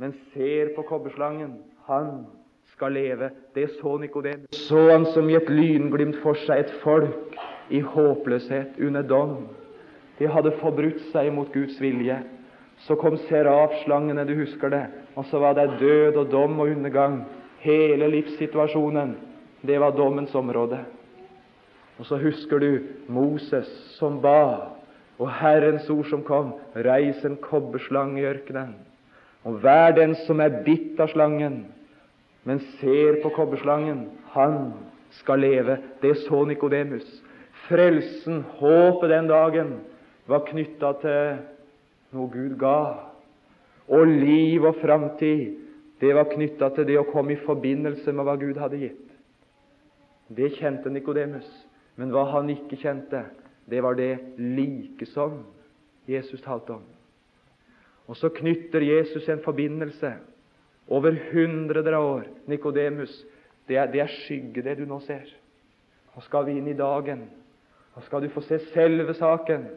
[0.01, 1.57] men ser på kobberslangen,
[1.89, 2.27] han
[2.75, 3.31] skal leve.
[3.55, 4.53] Det så Nikodemus.
[4.69, 7.39] Så han som i et lynglimt for seg et folk
[7.71, 9.49] i håpløshet under dom.
[10.19, 12.19] De hadde forbrutt seg mot Guds vilje.
[12.85, 14.85] Så kom serafslangene, du husker det,
[15.17, 17.23] og så var det død og dom og undergang.
[17.61, 19.17] Hele livssituasjonen
[19.67, 20.79] det var dommens område.
[22.01, 22.79] Og så husker du
[23.13, 24.73] Moses som ba,
[25.21, 26.55] og Herrens ord som kom.
[26.73, 28.73] Reis en kobberslange i ørkenen.
[29.45, 31.67] Og vær den som er bitt av slangen,
[32.49, 34.07] men ser på kobberslangen.
[34.33, 34.73] Han
[35.21, 35.77] skal leve.
[36.01, 37.05] Det så Nikodemus.
[37.69, 39.77] Frelsen, håpet den dagen,
[40.27, 41.41] var knytta til
[42.17, 42.81] noe Gud ga.
[43.93, 45.59] Og liv og framtid,
[46.01, 49.09] det var knytta til det å komme i forbindelse med hva Gud hadde gitt.
[50.33, 51.49] Det kjente Nikodemus.
[52.01, 53.27] Men hva han ikke kjente,
[53.69, 55.43] det var det like som
[56.09, 56.87] Jesus talte om.
[58.09, 60.15] Og så knytter Jesus en forbindelse
[60.91, 62.25] over hundreder av år.
[62.51, 63.13] Nikodemus,
[63.69, 65.29] det, det, er skygge, det du nå ser.
[66.17, 67.29] Nå skal vi inn i dagen.
[67.95, 69.69] Nå skal du få se selve saken.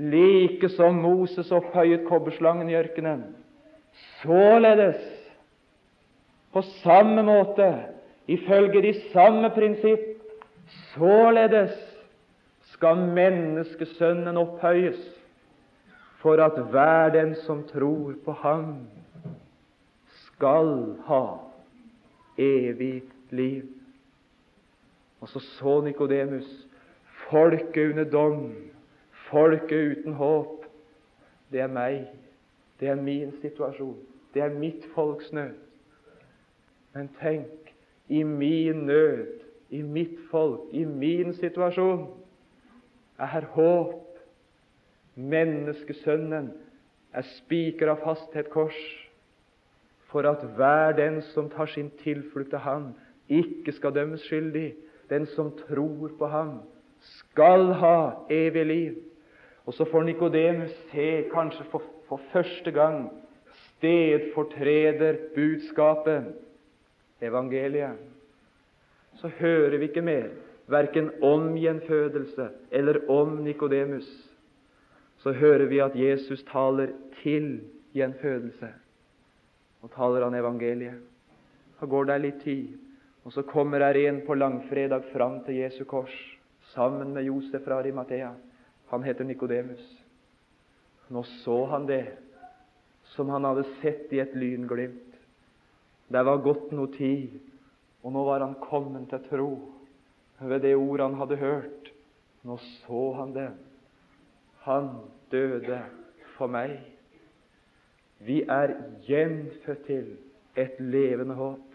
[0.00, 3.28] Like som Moses opphøyet kobberslangen i ørkenen.
[4.22, 4.98] Således,
[6.50, 7.68] på samme måte,
[8.26, 10.09] ifølge de samme prinsipp,
[10.94, 11.74] således
[12.72, 15.00] skal menneskesønnen opphøyes
[16.20, 18.86] for at hver den som tror på ham,
[20.06, 21.24] skal ha
[22.38, 23.64] evig liv.
[25.20, 26.66] Og så så Nikodemus
[27.30, 28.54] folket under dom,
[29.12, 30.64] folket uten håp.
[31.52, 32.06] Det er meg.
[32.80, 33.98] Det er min situasjon.
[34.34, 35.54] Det er mitt folks nød.
[36.94, 37.74] Men tenk,
[38.08, 39.39] i min nød,
[39.70, 42.06] i mitt folk, i min situasjon,
[43.20, 44.06] er håp
[45.20, 46.50] Menneskesønnen
[47.12, 48.78] er spiker av fasthet kors,
[50.10, 52.92] for at hver den som tar sin tilflukt til ham,
[53.28, 54.72] ikke skal dømmes skyldig.
[55.10, 56.60] Den som tror på ham,
[57.00, 57.96] skal ha
[58.30, 58.98] evig liv.
[59.66, 63.08] Og så får Nikodemus se, kanskje for, for første gang,
[63.76, 66.30] stedfortreder budskapet,
[67.22, 67.98] evangeliet.
[69.18, 70.30] Så hører vi ikke mer,
[70.70, 74.08] verken om gjenfødelse eller om Nikodemus
[75.22, 77.60] så hører vi at Jesus taler til
[77.92, 78.68] gjenfødelse.
[79.82, 81.00] Og taler han evangeliet.
[81.80, 82.78] Så går det litt tid,
[83.24, 86.14] og så kommer der en på langfredag fram til Jesu kors
[86.72, 88.32] sammen med Josef fra Arimathea.
[88.92, 89.84] Han heter Nikodemus.
[91.08, 92.04] Nå så han det
[93.16, 95.16] som han hadde sett i et lynglimt.
[96.08, 97.40] Det var gått noe tid,
[98.02, 99.50] og nå var han kommet til tro
[100.40, 101.90] ved det ord han hadde hørt.
[102.42, 103.50] Nå så han det.
[104.64, 104.88] Han
[105.32, 105.82] døde
[106.36, 106.78] for meg.
[108.24, 108.72] Vi er
[109.04, 110.14] gjenfødt til
[110.56, 111.66] et levende håp.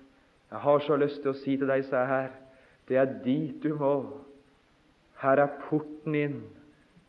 [0.52, 2.34] Jeg har så lyst til å si til deg som er her,
[2.86, 3.96] det er dit du må.
[5.22, 6.42] Her er porten inn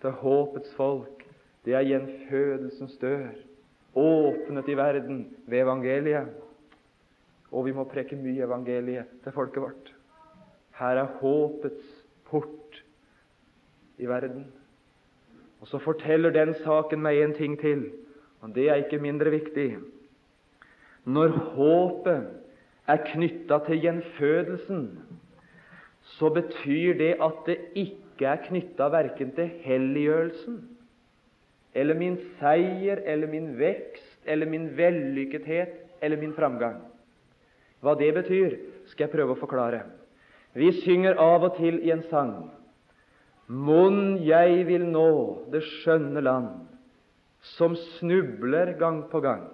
[0.01, 1.25] til håpets folk.
[1.67, 3.35] Det er gjenfødelsens dør,
[3.97, 6.33] åpnet i verden ved evangeliet.
[7.53, 9.93] Og vi må preke mye evangeliet til folket vårt.
[10.77, 11.93] Her er håpets
[12.29, 12.81] port
[13.99, 14.47] i verden.
[15.61, 17.91] Og Så forteller den saken meg en ting til,
[18.43, 19.79] og det er ikke mindre viktig.
[21.07, 22.27] Når håpet
[22.87, 24.83] er knytta til gjenfødelsen,
[26.19, 30.61] så betyr det at det ikke er knytta verken til helliggjørelsen
[31.77, 36.79] eller min seier eller min vekst eller min vellykkethet eller min framgang.
[37.85, 38.57] Hva det betyr,
[38.91, 39.83] skal jeg prøve å forklare.
[40.57, 42.37] Vi synger av og til i en sang
[43.47, 45.09] Mon jeg vil nå
[45.53, 46.65] det skjønne land,
[47.55, 49.45] som snubler gang på gang.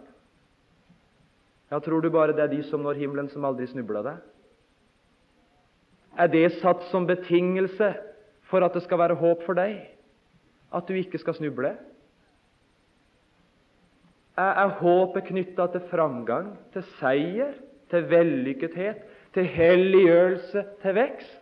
[1.69, 4.23] Ja, Tror du bare det er de som når himmelen, som aldri snubla deg?
[6.17, 7.91] Er det satt som betingelse
[8.49, 9.79] for at det skal være håp for deg?
[10.73, 11.75] At du ikke skal snuble?
[14.37, 17.53] Er, håpet knytta til framgang, til seier,
[17.93, 21.39] til vellykkethet, til helliggjørelse, til vekst?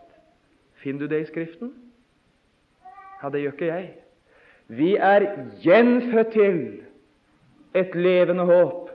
[0.83, 1.73] Finner du det i Skriften?
[3.21, 3.89] Ja, det gjør ikke jeg.
[4.67, 5.27] Vi er
[5.63, 6.57] gjenfødt til
[7.75, 8.89] et levende håp.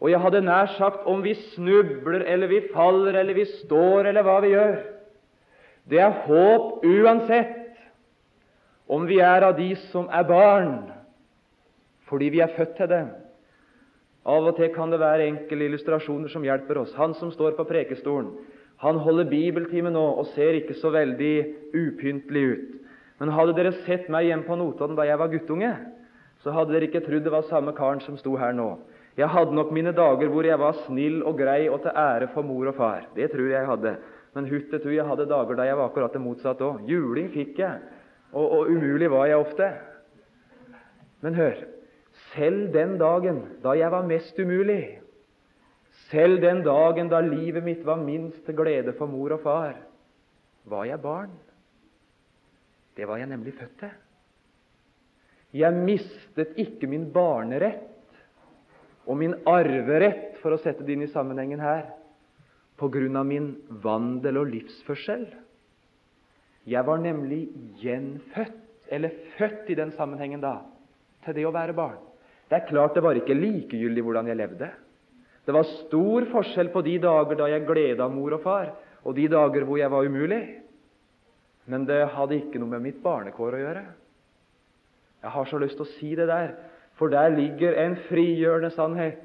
[0.00, 4.26] Og jeg hadde nær sagt om vi snubler eller vi faller eller vi står eller
[4.26, 4.76] hva vi gjør.
[5.90, 7.58] Det er håp uansett
[8.88, 10.74] om vi er av de som er barn,
[12.10, 13.04] fordi vi er født til det.
[14.22, 16.94] Av og til kan det være enkle illustrasjoner som hjelper oss.
[16.94, 18.30] Han som står på prekestolen,
[18.82, 21.34] han holder bibeltime nå og ser ikke så veldig
[21.74, 22.70] upyntelig ut.
[23.22, 25.70] Men hadde dere sett meg hjemme på Notodden da jeg var guttunge,
[26.42, 28.72] så hadde dere ikke trodd det var samme karen som sto her nå.
[29.18, 32.46] Jeg hadde nok mine dager hvor jeg var snill og grei og til ære for
[32.46, 33.06] mor og far.
[33.14, 33.92] Det tror jeg jeg hadde.
[34.34, 36.86] Men huttetu, jeg hadde dager da jeg var akkurat det motsatte òg.
[36.88, 37.82] Juling fikk jeg,
[38.32, 39.68] og, og umulig var jeg ofte.
[41.22, 41.60] Men hør,
[42.32, 44.98] selv den dagen da jeg var mest umulig,
[46.10, 49.76] selv den dagen da livet mitt var minst til glede for mor og far,
[50.64, 51.32] var jeg barn.
[52.96, 53.94] Det var jeg nemlig født til.
[55.52, 57.88] Jeg mistet ikke min barnerett
[59.06, 61.90] og min arverett, for å sette det inn i sammenhengen her.
[62.82, 63.52] på grunn av min
[63.84, 65.20] vandel og livsførsel.
[66.66, 67.44] Jeg var nemlig
[67.78, 68.56] gjenfødt,
[68.90, 70.56] eller født i den sammenhengen da,
[71.22, 72.00] til det å være barn.
[72.52, 74.66] Det er klart det var ikke likegyldig hvordan jeg levde.
[75.46, 78.66] Det var stor forskjell på de dager da jeg gleda mor og far,
[79.08, 80.42] og de dager hvor jeg var umulig.
[81.64, 83.86] Men det hadde ikke noe med mitt barnekår å gjøre.
[85.24, 86.52] Jeg har så lyst til å si det der,
[87.00, 89.24] for der ligger en frigjørende sannhet.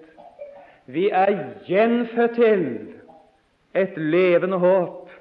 [0.87, 1.33] Vi er
[1.67, 2.67] gjenfødt til
[3.75, 5.11] et levende håp.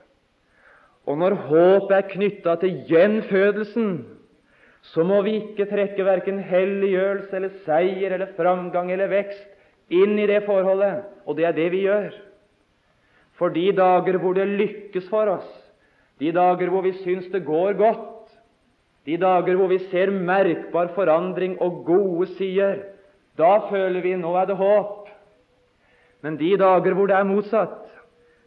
[1.11, 3.97] Og når håp er knytta til gjenfødelsen,
[4.93, 10.27] så må vi ikke trekke verken helliggjørelse eller seier eller framgang eller vekst inn i
[10.29, 12.11] det forholdet, og det er det vi gjør.
[13.39, 15.49] For de dager hvor det lykkes for oss,
[16.21, 18.31] de dager hvor vi syns det går godt,
[19.07, 22.81] de dager hvor vi ser merkbar forandring og gode sider,
[23.39, 25.11] da føler vi nå er det håp.
[26.25, 27.83] Men de dager hvor det er motsatt,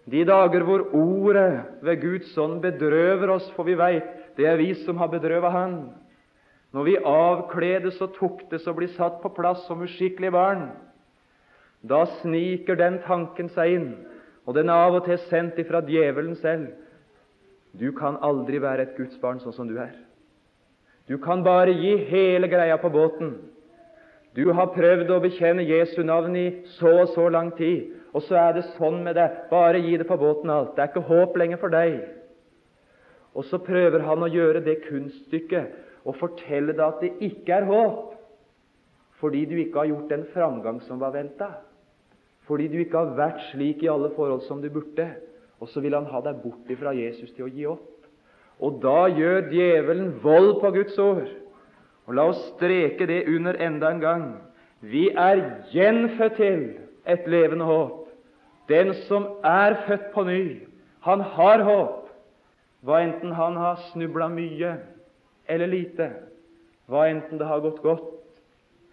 [0.10, 4.08] de dager hvor ordet ved Guds ånd bedrøver oss, for vi veit
[4.40, 5.76] det er vi som har bedrøvet Han,
[6.76, 10.68] når vi avkledes og tuktes og blir satt på plass som uskikkelige barn,
[11.82, 13.90] da sniker den tanken seg inn,
[14.46, 16.70] og den er av og til sendt ifra djevelen selv.
[17.74, 19.94] Du kan aldri være et Guds barn sånn som du er.
[21.10, 23.34] Du kan bare gi hele greia på båten.
[24.38, 28.38] Du har prøvd å bekjenne Jesu navn i så og så lang tid, og så
[28.42, 29.46] er det sånn med deg.
[29.50, 30.76] Bare gi det på båten alt.
[30.76, 32.00] Det er ikke håp lenger for deg.
[33.38, 37.68] Og så prøver han å gjøre det kunststykket og fortelle deg at det ikke er
[37.70, 38.14] håp,
[39.20, 41.50] fordi du ikke har gjort den framgang som var venta,
[42.48, 45.10] fordi du ikke har vært slik i alle forhold som du burde,
[45.60, 47.88] og så vil han ha deg bort fra Jesus til å gi opp.
[48.60, 51.28] Og da gjør djevelen vold på Guds ord.
[52.08, 54.26] Og la oss streke det under enda en gang.
[54.82, 56.64] Vi er gjenfødt til
[57.08, 58.08] et levende håp.
[58.72, 60.42] Den som er født på ny,
[61.06, 62.10] han har håp,
[62.86, 64.76] hva enten han har snubla mye
[65.50, 66.12] eller lite,
[66.90, 68.08] hva enten det har gått godt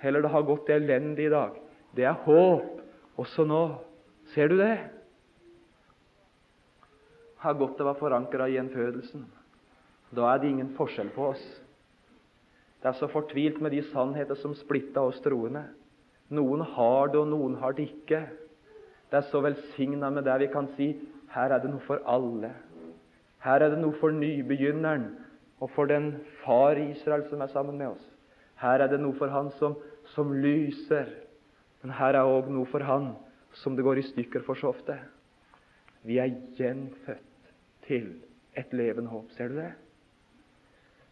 [0.01, 1.57] eller det har gått elendig i dag.
[1.97, 3.63] Det er håp også nå.
[4.35, 4.75] Ser du det?
[7.41, 9.25] Har godt det var forankra i gjenfødelsen.
[10.15, 11.45] Da er det ingen forskjell på oss.
[12.83, 15.65] Det er så fortvilt med de sannheter som splitta oss troende.
[16.29, 18.27] Noen har det, og noen har det ikke.
[19.11, 20.91] Det er så velsigna med det vi kan si
[21.33, 22.53] her er det noe for alle.
[23.45, 25.11] Her er det noe for nybegynneren,
[25.61, 28.07] og for den far i Israel som er sammen med oss.
[28.61, 29.77] Her er det noe for han som,
[30.15, 31.09] som lyser,
[31.83, 33.15] men her er òg noe for han
[33.57, 34.97] som det går i stykker for så ofte.
[36.07, 37.53] Vi er gjenfødt
[37.89, 38.09] til
[38.57, 39.31] et levende håp.
[39.37, 39.73] Ser du det?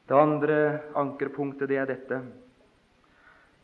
[0.08, 0.58] Det andre
[1.00, 2.20] ankerpunktet, det er dette.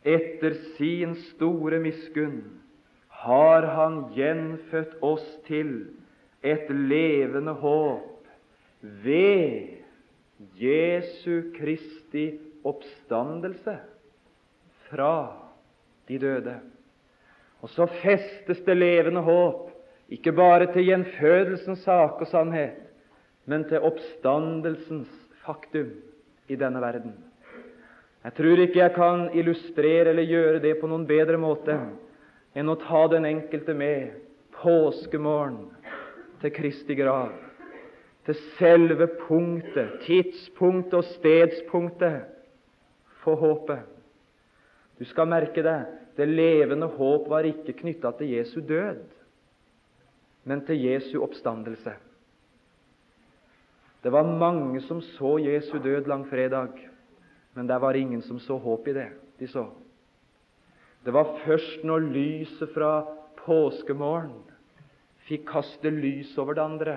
[0.00, 2.40] Etter sin store miskunn
[3.20, 5.90] har Han gjenfødt oss til
[6.40, 8.24] et levende håp
[8.80, 9.79] ved
[10.56, 13.78] Jesu Kristi oppstandelse
[14.88, 15.14] fra
[16.08, 16.54] de døde.
[17.60, 19.68] Og så festes det levende håp,
[20.10, 22.78] ikke bare til gjenfødelsens sak og sannhet,
[23.44, 25.10] men til oppstandelsens
[25.44, 25.92] faktum
[26.48, 27.14] i denne verden.
[28.24, 31.76] Jeg tror ikke jeg kan illustrere eller gjøre det på noen bedre måte
[32.56, 34.18] enn å ta den enkelte med
[34.60, 35.70] påskemorgen
[36.42, 37.30] til Kristi grav
[38.26, 42.20] til selve punktet, tidspunktet og stedspunktet
[43.22, 43.86] for håpet.
[45.00, 49.00] Du skal merke deg det levende håp var ikke knytta til Jesu død,
[50.44, 51.94] men til Jesu oppstandelse.
[54.00, 56.76] Det var mange som så Jesu død langfredag,
[57.54, 59.08] men det var ingen som så håp i det
[59.40, 59.66] de så.
[61.04, 63.06] Det var først når lyset fra
[63.40, 64.42] påskemorgen
[65.28, 66.96] fikk kaste lys over det andre,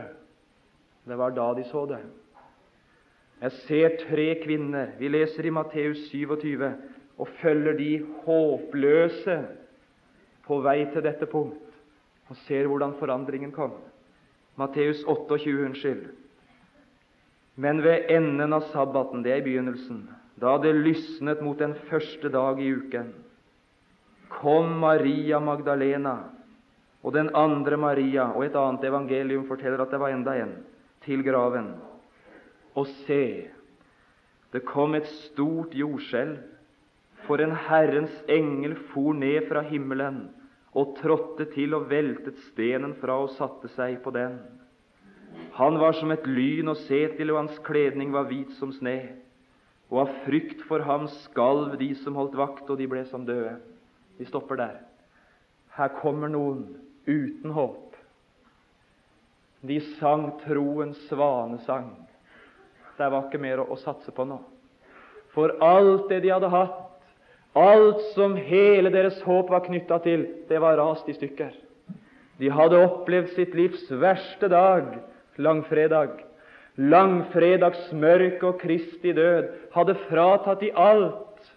[1.03, 2.01] det var da de så det.
[3.43, 4.93] Jeg ser tre kvinner.
[4.99, 6.63] Vi leser i Matteus 27
[7.17, 7.91] og følger de
[8.23, 9.37] håpløse
[10.47, 11.59] på vei til dette punkt
[12.31, 13.75] og ser hvordan forandringen kom.
[14.55, 16.05] Matteus 28, unnskyld.
[17.55, 20.05] Men ved enden av sabbaten, det er i begynnelsen,
[20.41, 23.11] da det lysnet mot den første dag i uken,
[24.33, 26.15] kom Maria Magdalena
[27.03, 30.55] og den andre Maria, og et annet evangelium forteller at det var enda en,
[31.05, 31.73] til graven.
[32.75, 33.49] Og se,
[34.53, 36.37] det kom et stort jordskjelv,
[37.23, 40.25] for en Herrens engel for ned fra himmelen
[40.73, 44.39] og trådte til og veltet stenen fra og satte seg på den.
[45.57, 48.97] Han var som et lyn å se til, og hans kledning var hvit som sne.
[49.93, 53.55] Og av frykt for ham skalv de som holdt vakt, og de ble som døde.
[54.17, 54.79] Vi stopper der.
[55.77, 56.65] Her kommer noen
[57.05, 57.92] uten håp.
[59.63, 61.93] De sang troens svanesang.
[62.97, 64.41] Det var ikke mer å, satse på nå.
[65.33, 66.81] For alt det de hadde hatt,
[67.55, 71.53] alt som hele deres håp var knytta til, det var rast i stykker.
[72.41, 74.97] De hadde opplevd sitt livs verste dag,
[75.39, 76.19] langfredag.
[76.75, 79.47] Langfredags mørke og Kristi død
[79.77, 81.47] hadde fratatt de alt.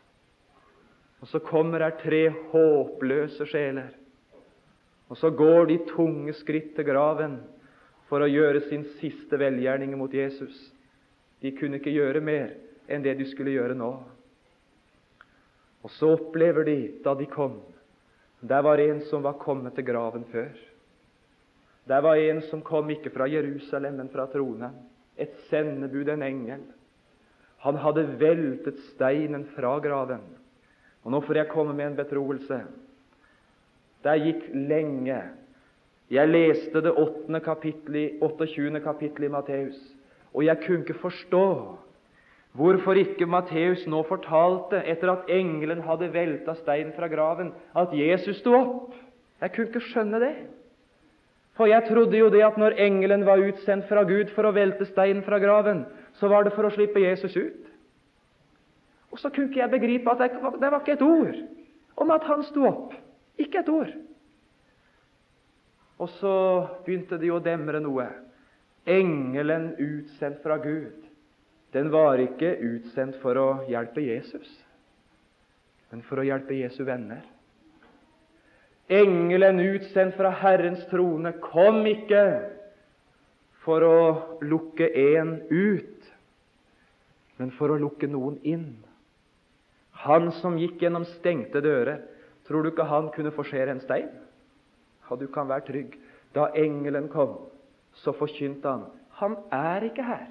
[1.25, 3.91] Og så kommer her tre håpløse sjeler.
[5.11, 7.41] Og så går de tunge skritt til graven
[8.11, 10.55] for å gjøre sin siste velgjerning mot Jesus.
[11.43, 12.55] De kunne ikke gjøre mer
[12.89, 13.91] enn det de skulle gjøre nå.
[15.83, 17.61] Og så opplever de, da de kom
[18.41, 20.51] Der var en som var kommet til graven før.
[21.89, 24.75] Der var en som kom ikke fra Jerusalem, men fra tronen.
[25.17, 26.65] Et sendebud, en engel.
[27.65, 30.23] Han hadde veltet steinen fra graven.
[31.07, 32.61] Og Nå får jeg komme med en betroelse.
[34.05, 35.21] Det gikk lenge.
[36.11, 37.41] Jeg leste det 8.
[37.43, 38.81] kapittel, 28.
[38.81, 39.79] kapittel i Matteus,
[40.35, 41.49] og jeg kunne ikke forstå
[42.57, 48.39] hvorfor ikke Matteus nå fortalte, etter at engelen hadde velta steinen fra graven, at Jesus
[48.39, 48.95] sto opp.
[49.41, 50.33] Jeg kunne ikke skjønne det.
[51.59, 54.87] For jeg trodde jo det at når engelen var utsendt fra Gud for å velte
[54.89, 55.85] steinen fra graven,
[56.21, 57.69] så var det for å slippe Jesus ut.
[59.13, 60.31] Og så kunne ikke jeg begripe at det,
[60.61, 61.39] det var ikke et ord
[61.97, 62.95] om at han sto opp.
[63.41, 63.93] Ikke et ord.
[65.97, 66.37] Og så
[66.85, 68.07] begynte det å demre noe.
[68.87, 71.07] Engelen utsendt fra Gud,
[71.75, 74.47] den var ikke utsendt for å hjelpe Jesus,
[75.91, 77.25] men for å hjelpe Jesu venner.
[78.87, 82.23] Engelen utsendt fra Herrens trone kom ikke
[83.65, 84.01] for å
[84.47, 86.13] lukke én ut,
[87.41, 88.69] men for å lukke noen inn.
[90.07, 92.05] Han som gikk gjennom stengte dører,
[92.47, 94.11] Tror du ikke han kunne forsere en stein?
[95.11, 95.97] Og du kan være trygg.
[96.35, 97.39] Da engelen kom,
[97.95, 98.87] så forkynte han
[99.17, 100.27] han er ikke her.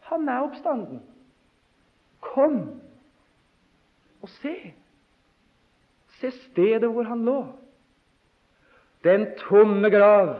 [0.00, 1.00] Han er oppstanden.
[2.20, 2.80] Kom
[4.22, 4.52] og se.
[6.20, 7.38] Se stedet hvor han lå.
[9.04, 10.34] Den tomme grav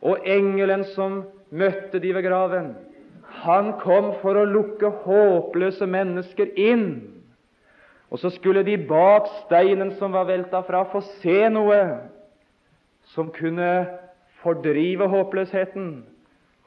[0.00, 2.72] og engelen som møtte de ved graven.
[3.44, 6.86] Han kom for å lukke håpløse mennesker inn
[8.12, 11.78] og så skulle de bak steinen som var velta fra, få se noe
[13.04, 13.86] som kunne
[14.42, 16.04] fordrive håpløsheten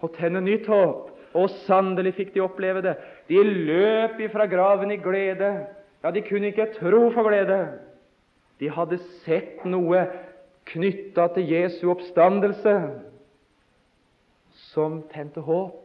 [0.04, 1.12] og tenne nytt håp.
[1.36, 2.96] Og sannelig fikk de oppleve det.
[3.28, 5.66] De løp ifra graven i glede.
[6.04, 7.60] Ja, de kunne ikke tro for glede.
[8.60, 10.06] De hadde sett noe
[10.70, 12.76] knytta til Jesu oppstandelse
[14.72, 15.82] som tente håp.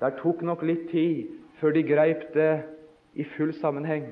[0.00, 1.30] Det tok nok litt tid
[1.60, 2.64] før de greip det
[3.14, 4.10] i full sammenheng.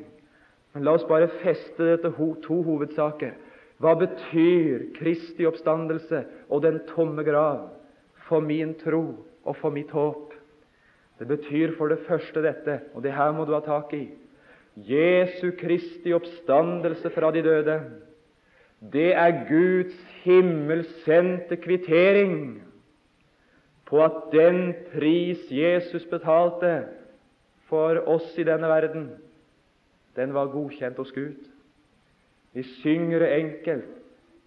[0.74, 3.32] Men la oss bare feste det til to hovedsaker.
[3.78, 7.68] Hva betyr Kristi oppstandelse og den tomme grav
[8.26, 9.04] for min tro
[9.44, 10.34] og for mitt håp?
[11.18, 14.04] Det betyr for det første dette, og det her må du ha tak i
[14.86, 17.78] Jesu Kristi oppstandelse fra de døde.
[18.78, 22.62] Det er Guds himmelsendte kvittering
[23.88, 26.84] på at den pris Jesus betalte,
[27.68, 29.10] for oss i denne verden,
[30.16, 31.36] den var godkjent hos Gud.
[32.52, 33.98] Vi synger det enkelt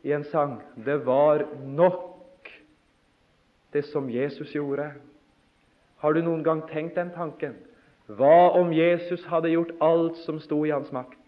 [0.04, 2.50] i en sang det var nok,
[3.74, 4.92] det som Jesus gjorde.
[6.02, 7.54] Har du noen gang tenkt den tanken?
[8.10, 11.20] Hva om Jesus hadde gjort alt som sto i hans makt?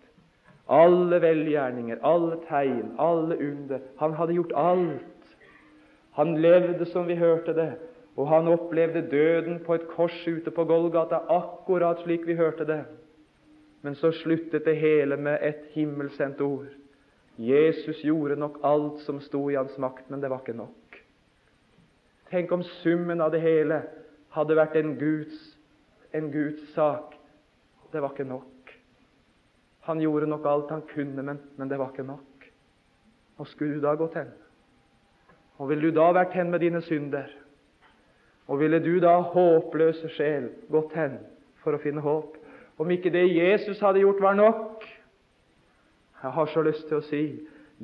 [0.68, 3.84] Alle velgjerninger, alle tegn, alle under.
[4.00, 5.36] Han hadde gjort alt.
[6.18, 7.72] Han levde som vi hørte det,
[8.18, 12.84] og han opplevde døden på et kors ute på Golgata, akkurat slik vi hørte det.
[13.84, 16.72] Men så sluttet det hele med et himmelsendt ord.
[17.38, 21.00] Jesus gjorde nok alt som sto i hans makt, men det var ikke nok.
[22.32, 23.82] Tenk om summen av det hele
[24.34, 25.36] hadde vært en Guds,
[26.16, 27.18] en Guds sak.
[27.92, 28.72] Det var ikke nok.
[29.90, 32.48] Han gjorde nok alt han kunne, men, men det var ikke nok.
[33.38, 34.32] Og skulle du da gått hen?
[35.60, 37.28] Og ville du da vært hen med dine synder?
[38.48, 41.20] Og ville du da, håpløse sjel, gått hen
[41.64, 42.38] for å finne håp?
[42.78, 44.86] Om ikke det Jesus hadde gjort, var nok?
[46.24, 47.24] Jeg har så lyst til å si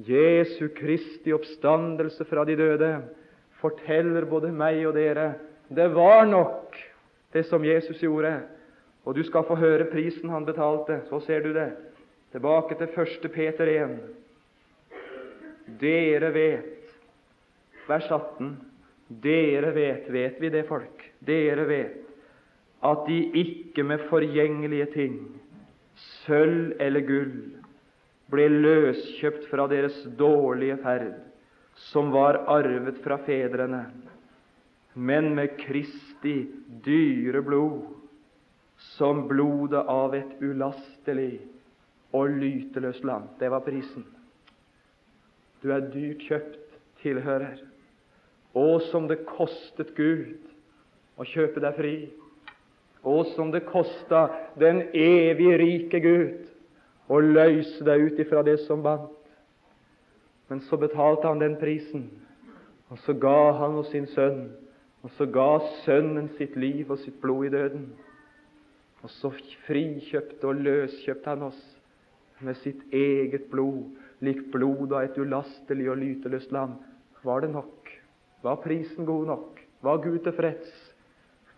[0.07, 2.91] Jesu Kristi oppstandelse fra de døde
[3.59, 5.33] forteller både meg og dere
[5.69, 6.77] det var nok,
[7.33, 8.31] det som Jesus gjorde.
[9.05, 11.03] Og du skal få høre prisen han betalte.
[11.09, 11.67] Så ser du det.
[12.33, 13.27] Tilbake til 1.
[13.33, 13.93] Peter 1.
[15.79, 16.95] Dere vet,
[17.85, 18.55] vers 18
[19.09, 22.08] dere vet, vet vi det, folk, dere vet
[22.85, 25.15] at de ikke med forgjengelige ting,
[26.23, 27.33] sølv eller gull,
[28.31, 31.15] ble løskjøpt fra deres dårlige ferd,
[31.89, 33.85] som var arvet fra fedrene,
[34.95, 36.43] men med Kristi
[36.85, 37.81] dyre blod,
[38.95, 41.41] som blodet av et ulastelig
[42.15, 43.27] og lyteløst land.
[43.39, 44.05] Det var prisen.
[45.59, 47.59] Du er dyrt kjøpt, tilhører.
[48.55, 50.39] Å, som det kostet Gud
[51.19, 51.93] å kjøpe deg fri.
[53.03, 54.27] Å, som det kosta
[54.59, 56.49] den evig rike Gud
[57.09, 59.15] å løse deg ut ifra det som bandt.
[60.49, 62.07] Men så betalte han den prisen,
[62.89, 64.49] og så ga han oss sin sønn,
[65.05, 67.85] og så ga Sønnen sitt liv og sitt blod i døden.
[69.05, 69.31] Og så
[69.67, 71.59] frikjøpte og løskjøpte han oss
[72.43, 76.75] med sitt eget blod, lik blod av et ulastelig og lyteløst lam.
[77.23, 77.93] Var det nok?
[78.43, 79.61] Var prisen god nok?
[79.83, 80.73] Var Gud tilfreds?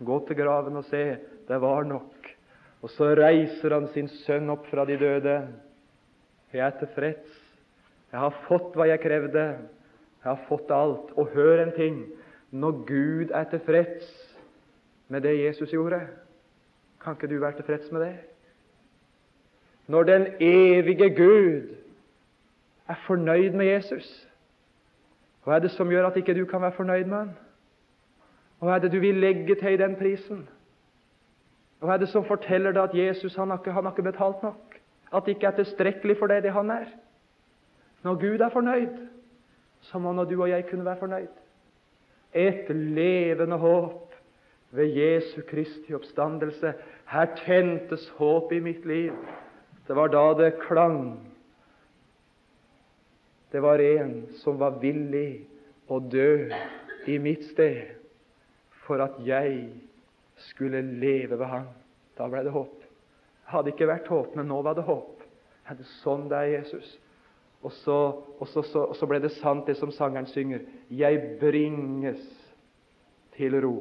[0.02, 1.04] Gå til graven og se.
[1.48, 2.30] Det var nok.
[2.82, 5.36] Og så reiser han sin sønn opp fra de døde.
[6.54, 7.38] Jeg er tilfreds.
[8.12, 9.46] Jeg har fått hva jeg krevde.
[10.22, 11.14] Jeg har fått alt.
[11.16, 12.02] Og hør en ting.
[12.52, 14.10] Når Gud er tilfreds
[15.08, 16.02] med det Jesus gjorde,
[17.04, 18.16] kan ikke du være tilfreds med det?
[19.88, 21.76] Når den evige Gud
[22.88, 24.08] er fornøyd med Jesus,
[25.44, 27.32] hva er det som gjør at ikke du kan være fornøyd med han?
[28.62, 30.44] Hva er det du vil legge til i den prisen?
[31.82, 34.44] Hva er det som forteller deg at Jesus han har, ikke, han har ikke betalt
[34.46, 34.76] nok?
[35.12, 36.86] At det ikke er tilstrekkelig for deg, det han er?
[38.06, 39.00] Når Gud er fornøyd,
[39.90, 41.34] så må nå du og jeg kunne være fornøyd.
[42.38, 44.14] Et levende håp
[44.72, 46.74] ved Jesu Kristi oppstandelse.
[47.12, 49.12] Her tentes håp i mitt liv.
[49.88, 51.18] Det var da det klang.
[53.52, 55.42] Det var en som var villig
[55.92, 56.48] å dø
[57.10, 57.98] i mitt sted
[58.86, 59.66] for at jeg
[60.52, 61.68] skulle leve ved Han.
[62.18, 62.80] Da ble det håp.
[62.82, 65.24] Det hadde ikke vært håp, men nå var det håp.
[65.68, 66.92] Er det sånn det er, Jesus?
[67.62, 67.98] Og så,
[68.40, 70.64] og, så, så, og så, ble det sant, det som sangeren synger.
[70.90, 72.24] Jeg bringes
[73.36, 73.76] til ro.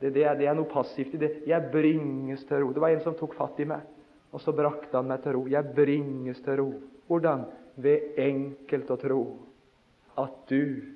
[0.00, 1.32] Det, det, er, det, er, noe passivt i det.
[1.48, 2.72] Jeg bringes til ro.
[2.72, 3.84] Det var en som tok fatt i meg,
[4.32, 5.44] og så brakte han meg til ro.
[5.52, 6.68] Jeg bringes til ro.
[7.10, 7.44] Hvordan?
[7.74, 9.22] Ved enkelt å tro
[10.22, 10.94] at du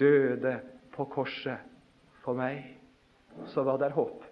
[0.00, 0.54] døde
[0.96, 1.60] på korset
[2.24, 2.75] for meg,
[3.46, 4.24] så var det håp.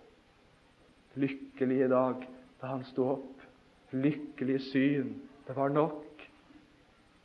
[1.15, 2.25] Lykkelige dag
[2.61, 3.43] da han sto opp.
[3.91, 5.15] Lykkelige syn.
[5.47, 6.25] Det var nok.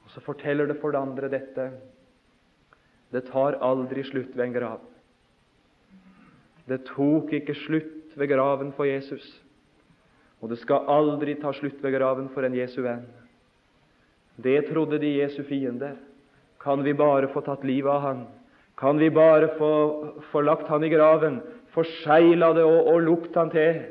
[0.04, 1.72] Og Så forteller det for det andre dette.
[3.12, 4.82] Det tar aldri slutt ved en grav.
[6.70, 9.26] Det tok ikke slutt ved graven for Jesus.
[10.42, 13.08] Og det skal aldri ta slutt ved graven for en Jesu venn.
[14.38, 15.98] Det trodde de Jesu fiender.
[16.60, 18.28] Kan vi bare få tatt livet av han,
[18.80, 19.72] kan vi bare få,
[20.32, 21.42] få lagt han i graven,
[21.80, 23.82] forsegla det og, og lukt han til,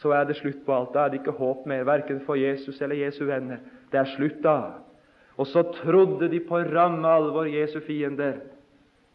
[0.00, 0.94] så er det slutt på alt.
[0.94, 3.62] Da er det ikke håp mer, verken for Jesus eller Jesu venner.
[3.92, 4.58] Det er slutt da.
[5.38, 8.40] Og så trodde de på ramme alvor, Jesu fiender,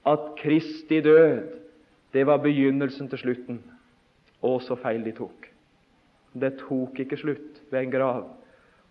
[0.08, 1.56] at Kristi død,
[2.14, 3.60] det var begynnelsen til slutten.
[4.40, 5.50] Å, så feil de tok.
[6.34, 8.22] Det tok ikke slutt ved en grav.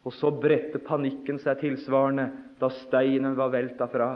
[0.05, 2.29] Og så bredte panikken seg tilsvarende
[2.61, 4.11] da steinen var velta fra.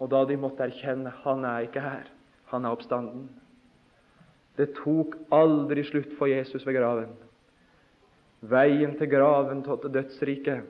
[0.00, 2.08] Og da de måtte erkjenne han er ikke her,
[2.52, 3.28] han er oppstanden.
[4.60, 7.14] Det tok aldri slutt for Jesus ved graven.
[8.44, 10.66] Veien til graven til dødsriket,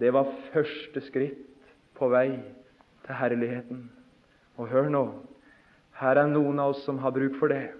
[0.00, 1.42] det var første skritt
[1.98, 2.38] på vei
[3.04, 3.82] til herligheten.
[4.56, 5.04] Og hør nå,
[6.00, 7.74] her er noen av oss som har bruk for det.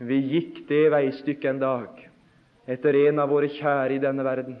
[0.00, 2.00] Vi gikk det veistykket en dag
[2.72, 4.56] etter en av våre kjære i denne verden.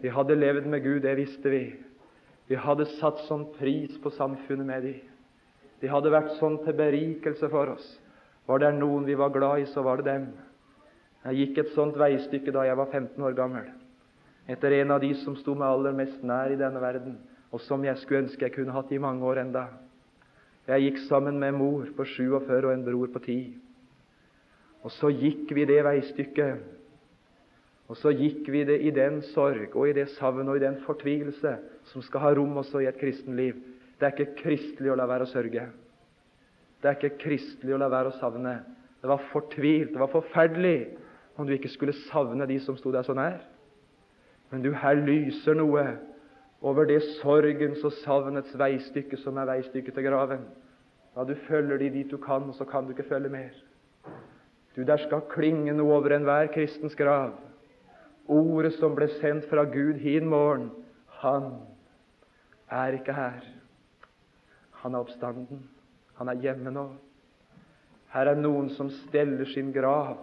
[0.00, 1.64] Vi hadde levd med Gud, det visste vi.
[2.50, 5.09] Vi hadde satt sånn pris på samfunnet med dem.
[5.80, 7.86] De hadde vært sånn til berikelse for oss.
[8.48, 10.26] Var det noen vi var glad i, så var det dem.
[11.24, 13.66] Jeg gikk et sånt veistykke da jeg var 15 år gammel,
[14.48, 17.18] etter en av de som sto meg aller mest nær i denne verden,
[17.52, 19.66] og som jeg skulle ønske jeg kunne hatt i mange år enda.
[20.68, 23.38] Jeg gikk sammen med mor på 47 og en bror på 10.
[24.80, 26.78] Og så gikk vi det veistykket
[27.90, 30.76] og så gikk vi det i den sorg og i det savn og i den
[30.84, 31.56] fortvilelse
[31.90, 33.56] som skal ha rom også i et kristenliv.
[34.00, 35.66] Det er ikke kristelig å la være å sørge.
[36.80, 38.54] Det er ikke kristelig å la være å savne.
[39.00, 40.78] Det var fortvilt, det var forferdelig
[41.36, 43.42] om du ikke skulle savne de som sto deg så nær.
[44.50, 45.84] Men du, her lyser noe
[46.64, 50.48] over det sorgens og savnets veistykke som er veistykket til graven.
[51.16, 53.52] Ja, du følger de dit du kan, og så kan du ikke følge mer.
[54.76, 57.34] Du, der skal klinge noe over enhver kristens grav.
[58.30, 60.70] Ordet som ble sendt fra Gud hin morgen,
[61.20, 61.50] han
[62.70, 63.59] er ikke her.
[64.82, 65.62] Han er oppstanden.
[66.18, 66.86] Han er hjemme nå.
[68.10, 70.18] Her er noen som steller sin grav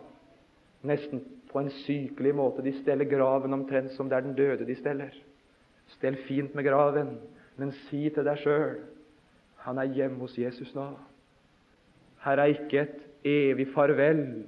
[0.88, 2.66] nesten på en sykelig måte.
[2.66, 5.14] De steller graven omtrent som det er den døde de steller.
[5.96, 7.16] Stell fint med graven,
[7.58, 8.80] men si til deg sjøl
[9.64, 10.92] Han er hjemme hos Jesus nå.
[12.24, 14.46] Her er ikke et evig farvel,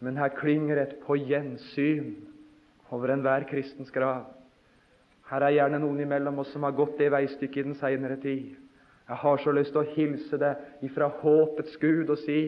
[0.00, 2.14] men her klinger et på gjensyn
[2.90, 4.28] over enhver kristens grav.
[5.30, 8.54] Her er gjerne noen imellom oss som har gått det veistykket i den seinere tid.
[9.08, 12.40] Jeg har så lyst til å hilse deg ifra håpets Gud og si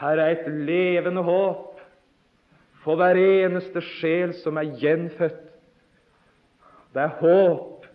[0.00, 1.80] her er et levende håp
[2.84, 5.40] for hver eneste sjel som er gjenfødt.
[6.94, 7.86] Det er håp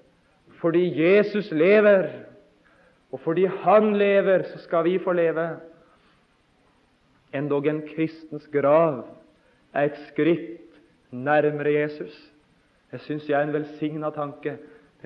[0.62, 2.10] fordi Jesus lever,
[3.12, 5.58] og fordi Han lever, så skal vi få leve.
[7.34, 9.08] Endog en kristens grav
[9.74, 10.70] er et skritt
[11.12, 12.14] nærmere Jesus.
[12.92, 14.58] Det syns jeg er en velsigna tanke.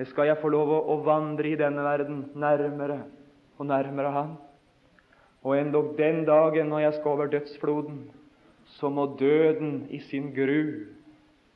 [0.04, 2.98] Skal jeg få lov å vandre i denne verden nærmere
[3.56, 4.34] og nærmere Han.
[5.46, 8.02] Og endog den dagen når jeg skal over dødsfloden,
[8.76, 10.84] så må døden i sin gru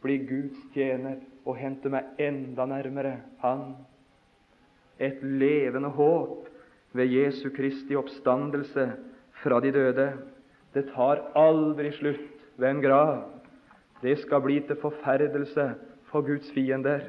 [0.01, 3.75] bli Guds tjener og hente meg enda nærmere Han.
[5.01, 6.49] Et levende håp
[6.97, 8.87] ved Jesu Kristi oppstandelse
[9.43, 10.13] fra de døde.
[10.73, 13.17] Det tar aldri slutt ved en grav.
[14.01, 15.73] Det skal bli til forferdelse
[16.09, 17.05] for Guds fiender,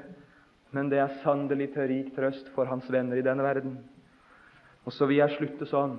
[0.72, 3.76] men det er sannelig til rik trøst for Hans venner i denne verden.
[4.88, 5.98] Og så vil jeg slutte sånn.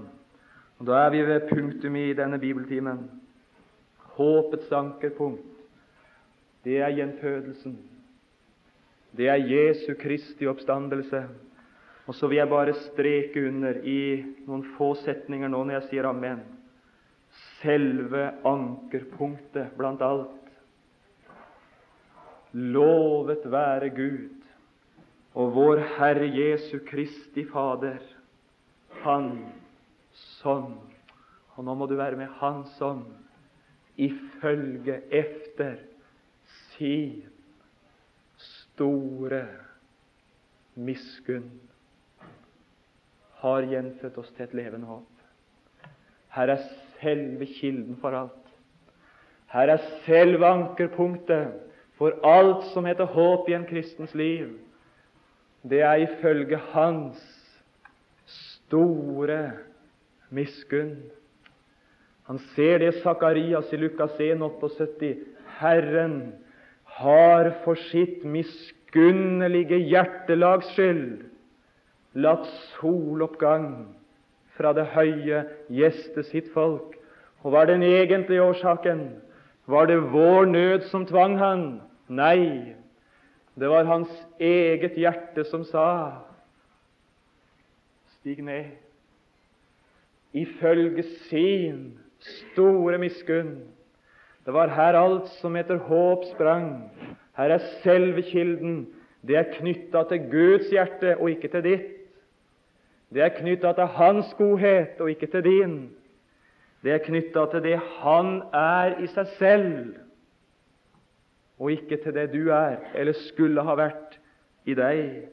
[0.80, 3.04] Og Da er vi ved punktum i denne bibeltimen.
[4.16, 5.46] Håpets ankerpunkt,
[6.64, 7.76] det er gjenfødelsen.
[9.16, 11.22] Det er Jesu Kristi oppstandelse.
[12.06, 16.08] Og så vil jeg bare streke under i noen få setninger nå når jeg sier
[16.08, 16.42] amen.
[17.60, 20.50] Selve ankerpunktet blant alt.
[22.52, 24.41] Lovet være Gud
[25.34, 28.00] og vår Herre Jesu Kristi Fader,
[29.02, 29.38] Han
[30.12, 30.78] som
[31.56, 33.04] Og nå må du være med Han som
[33.96, 35.76] ifølge efter
[36.72, 37.24] sin
[38.38, 39.46] store
[40.74, 41.50] miskunn
[43.42, 45.08] har gjenfødt oss til et levende håp.
[46.32, 46.64] Her er
[47.00, 48.52] selve kilden for alt.
[49.52, 51.52] Her er selve ankerpunktet
[51.98, 54.54] for alt som heter håp i en kristens liv.
[55.62, 57.20] Det er ifølge Hans
[58.26, 59.52] store
[60.30, 60.96] miskunn.
[62.26, 65.16] Han ser det Sakarias i Lukas 1, 78.
[65.60, 66.34] Herren
[66.84, 71.22] har for sitt miskunnelige hjertelags skyld
[72.14, 73.94] latt soloppgang
[74.56, 76.98] fra det høye gjeste sitt folk.
[77.42, 79.06] Og hva er den egentlige årsaken?
[79.66, 81.64] Var det vår nød som tvang han?
[82.08, 82.74] Nei,
[83.54, 85.88] det var hans eget hjerte som sa
[88.18, 88.70] Stig ned
[90.32, 93.56] ifølge sin store miskunn.
[94.46, 96.90] Det var her alt som etter håp sprang.
[97.36, 98.86] Her er selve kilden.
[99.26, 101.90] Det er knytta til Guds hjerte og ikke til ditt.
[103.12, 105.74] Det er knytta til Hans godhet og ikke til din.
[106.82, 109.94] Det er knytta til det Han er i seg selv,
[111.62, 114.18] og ikke til det du er eller skulle ha vært
[114.66, 115.28] i deg,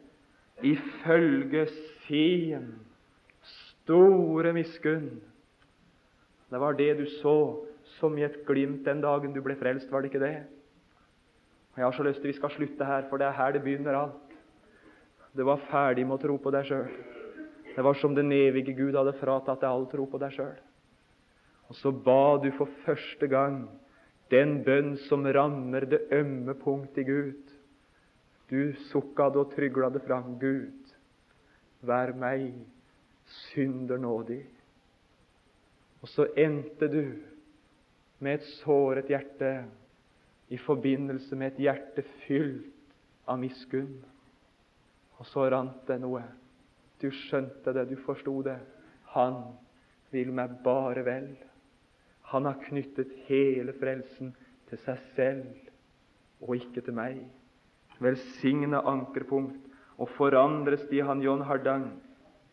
[0.61, 1.65] ifølge
[2.05, 2.67] sin
[3.49, 5.09] store miskunn.
[6.49, 7.35] Det var det du så
[7.97, 10.35] som i et glimt den dagen du ble frelst, var det ikke det?
[11.77, 13.97] Jeg har så lyst til vi skal slutte her, for det er her det begynner
[13.97, 14.37] alt.
[15.33, 16.89] Det var ferdig med å tro på deg sjøl.
[17.75, 20.57] Det var som den evige Gud hadde fratatt deg all tro på deg sjøl.
[21.69, 23.61] Og så ba du for første gang
[24.29, 27.53] den bønn som rammer det ømme punkt i Gud.
[28.49, 30.37] Du sukka og trygla det fram.
[30.41, 30.93] Gud,
[31.81, 32.51] vær meg
[33.49, 34.41] synder nådig.
[36.01, 37.03] Og så endte du
[38.19, 39.51] med et såret hjerte
[40.49, 42.95] i forbindelse med et hjerte fylt
[43.29, 43.99] av miskunn.
[45.19, 46.23] Og så rant det noe.
[46.99, 48.57] Du skjønte det, du forsto det.
[49.13, 49.43] Han
[50.13, 51.29] vil meg bare vel.
[52.29, 54.33] Han har knyttet hele frelsen
[54.69, 57.23] til seg selv og ikke til meg.
[57.99, 59.65] Velsigne ankerpunkt
[59.99, 61.89] og forandres de han John Hardang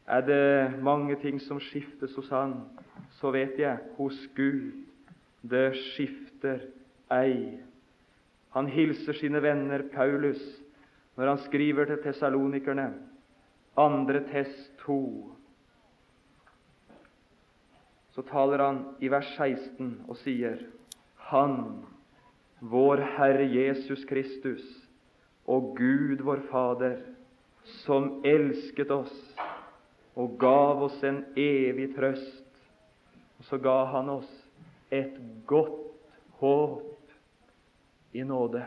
[0.07, 2.61] er det mange ting som skiftes hos han,
[3.19, 4.73] så vet jeg hos Gud
[5.47, 6.63] det skifter
[7.13, 7.59] ei.
[8.57, 10.41] Han hilser sine venner Paulus
[11.17, 12.91] når han skriver til tesalonikerne,
[13.77, 15.36] andre test 2.
[18.17, 20.63] Så taler han i vers 16 og sier
[21.29, 21.83] Han,
[22.65, 24.65] vår Herre Jesus Kristus,
[25.45, 26.97] og Gud vår Fader,
[27.85, 29.13] som elsket oss
[30.17, 32.45] og gav oss en evig trøst.
[33.37, 34.31] Og så ga han oss
[34.89, 35.77] et godt
[36.41, 38.63] håp i nåde.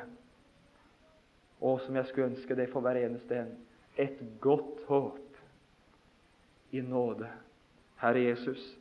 [1.61, 3.55] Og som jeg skulle ønske det for hver eneste en
[3.99, 5.39] et godt håp
[6.71, 7.27] i nåde.
[7.99, 8.78] Herre Jesus,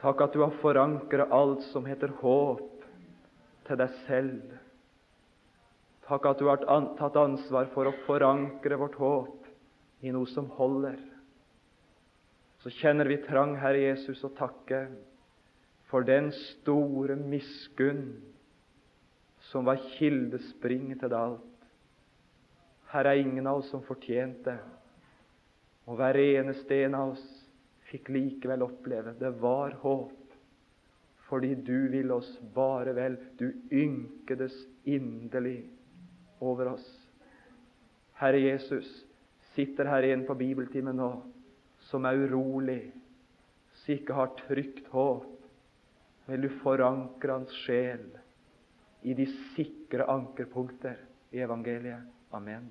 [0.00, 2.66] takk at du har forankret alt som heter håp,
[3.68, 4.56] til deg selv.
[6.08, 6.64] Takk at du har
[6.98, 9.46] tatt ansvar for å forankre vårt håp
[10.02, 10.98] i noe som holder.
[12.64, 14.88] Så kjenner vi trang, Herre Jesus, å takke
[15.90, 18.18] for den store miskunn
[19.50, 21.46] som var kildespringet til alt.
[22.90, 24.56] Her er ingen av oss som fortjente
[25.86, 27.39] og hver eneste en av oss
[27.90, 30.16] fikk likevel oppleve det var håp,
[31.28, 33.18] fordi du ville oss bare vel.
[33.38, 35.62] Du ynkedes inderlig
[36.40, 36.86] over oss.
[38.20, 38.88] Herre Jesus,
[39.54, 41.10] sitter her en på bibeltimen nå
[41.90, 42.82] som er urolig,
[43.80, 45.28] som ikke har trygt håp.
[46.30, 48.04] Vil du forankre hans sjel
[49.02, 49.26] i de
[49.56, 51.00] sikre ankerpunkter
[51.34, 52.06] i evangeliet?
[52.36, 52.68] Amen.